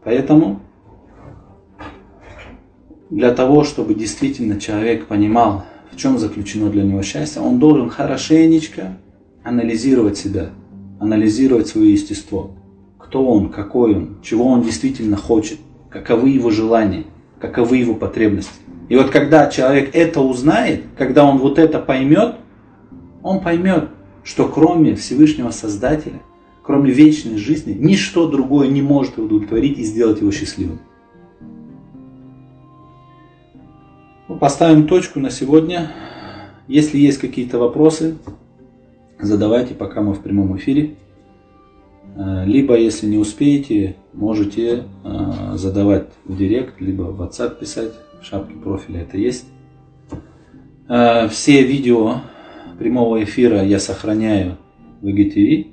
Поэтому 0.04 0.60
для 3.10 3.32
того, 3.32 3.64
чтобы 3.64 3.94
действительно 3.94 4.60
человек 4.60 5.06
понимал, 5.06 5.64
в 5.90 5.96
чем 5.96 6.18
заключено 6.18 6.70
для 6.70 6.82
него 6.82 7.02
счастье, 7.02 7.40
он 7.40 7.58
должен 7.58 7.88
хорошенечко 7.88 8.98
анализировать 9.42 10.18
себя, 10.18 10.50
анализировать 11.00 11.68
свое 11.68 11.92
естество. 11.92 12.50
Кто 12.98 13.26
он, 13.26 13.48
какой 13.48 13.94
он, 13.94 14.16
чего 14.22 14.46
он 14.46 14.62
действительно 14.62 15.16
хочет, 15.16 15.58
каковы 15.88 16.28
его 16.28 16.50
желания, 16.50 17.04
каковы 17.40 17.76
его 17.78 17.94
потребности. 17.94 18.60
И 18.88 18.96
вот 18.96 19.10
когда 19.10 19.48
человек 19.48 19.90
это 19.94 20.20
узнает, 20.20 20.84
когда 20.96 21.24
он 21.24 21.38
вот 21.38 21.58
это 21.58 21.78
поймет, 21.78 22.36
он 23.22 23.40
поймет, 23.40 23.88
что 24.24 24.48
кроме 24.48 24.94
Всевышнего 24.94 25.50
Создателя, 25.50 26.20
кроме 26.62 26.90
вечной 26.90 27.36
жизни, 27.36 27.72
ничто 27.72 28.28
другое 28.28 28.68
не 28.68 28.82
может 28.82 29.16
его 29.16 29.26
удовлетворить 29.26 29.78
и 29.78 29.84
сделать 29.84 30.20
его 30.20 30.30
счастливым. 30.30 30.80
Ну, 34.28 34.36
поставим 34.36 34.86
точку 34.86 35.20
на 35.20 35.30
сегодня. 35.30 35.90
Если 36.66 36.98
есть 36.98 37.18
какие-то 37.18 37.58
вопросы, 37.58 38.18
задавайте, 39.18 39.74
пока 39.74 40.02
мы 40.02 40.12
в 40.12 40.20
прямом 40.20 40.56
эфире. 40.58 40.96
Э, 42.18 42.44
либо, 42.44 42.76
если 42.76 43.06
не 43.06 43.16
успеете, 43.16 43.94
можете 44.12 44.84
э, 45.04 45.52
задавать 45.54 46.08
в 46.24 46.36
директ, 46.36 46.80
либо 46.80 47.02
в 47.02 47.22
WhatsApp 47.22 47.60
писать, 47.60 47.92
в 48.20 48.24
шапке 48.24 48.54
профиля 48.54 49.02
это 49.02 49.16
есть. 49.16 49.46
Э, 50.88 51.28
все 51.28 51.62
видео 51.62 52.16
прямого 52.78 53.22
эфира 53.22 53.62
я 53.62 53.78
сохраняю 53.78 54.56
в 55.00 55.06
IGTV. 55.06 55.68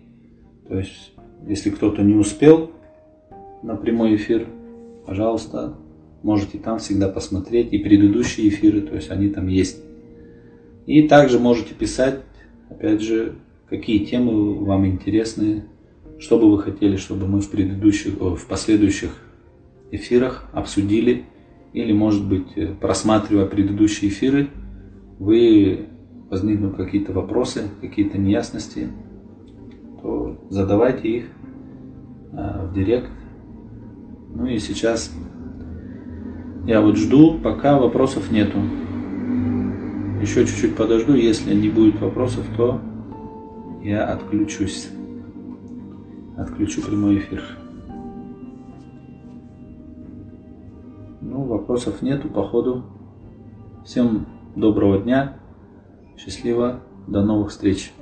То 0.67 0.77
есть, 0.77 1.13
если 1.47 1.71
кто-то 1.71 2.03
не 2.03 2.13
успел 2.13 2.71
на 3.63 3.75
прямой 3.75 4.15
эфир, 4.15 4.47
пожалуйста, 5.07 5.73
можете 6.21 6.59
там 6.59 6.77
всегда 6.77 7.09
посмотреть 7.09 7.73
и 7.73 7.79
предыдущие 7.79 8.49
эфиры, 8.49 8.81
то 8.81 8.95
есть 8.95 9.09
они 9.09 9.29
там 9.29 9.47
есть. 9.47 9.79
И 10.85 11.07
также 11.07 11.39
можете 11.39 11.73
писать, 11.73 12.21
опять 12.69 13.01
же, 13.01 13.33
какие 13.67 14.05
темы 14.05 14.63
вам 14.63 14.85
интересны, 14.85 15.63
что 16.19 16.39
бы 16.39 16.51
вы 16.51 16.61
хотели, 16.61 16.95
чтобы 16.95 17.27
мы 17.27 17.41
в 17.41 17.49
предыдущих, 17.49 18.13
в 18.13 18.47
последующих 18.47 19.11
эфирах 19.91 20.45
обсудили, 20.53 21.25
или, 21.73 21.91
может 21.91 22.27
быть, 22.27 22.55
э, 22.55 22.73
просматривая 22.73 23.45
предыдущие 23.45 24.09
эфиры, 24.09 24.49
вы 25.19 25.87
возникнут 26.29 26.75
какие-то 26.75 27.13
вопросы, 27.13 27.63
какие-то 27.81 28.17
неясности, 28.17 28.87
то 30.01 30.37
задавайте 30.49 31.07
их 31.07 31.25
а, 32.33 32.67
в 32.67 32.73
директ. 32.73 33.09
Ну 34.33 34.45
и 34.47 34.57
сейчас 34.59 35.13
я 36.65 36.81
вот 36.81 36.97
жду, 36.97 37.39
пока 37.43 37.77
вопросов 37.77 38.31
нету. 38.31 38.57
Еще 40.21 40.45
чуть-чуть 40.45 40.75
подожду, 40.75 41.13
если 41.13 41.53
не 41.53 41.69
будет 41.69 42.01
вопросов, 42.01 42.45
то 42.57 42.81
я 43.83 44.05
отключусь. 44.05 44.89
Отключу 46.37 46.81
прямой 46.81 47.19
эфир. 47.19 47.43
Ну, 51.21 51.43
вопросов 51.43 52.01
нету, 52.01 52.27
походу. 52.29 52.83
Всем 53.85 54.25
доброго 54.55 54.99
дня, 54.99 55.39
счастливо, 56.17 56.81
до 57.07 57.23
новых 57.23 57.51
встреч. 57.51 57.93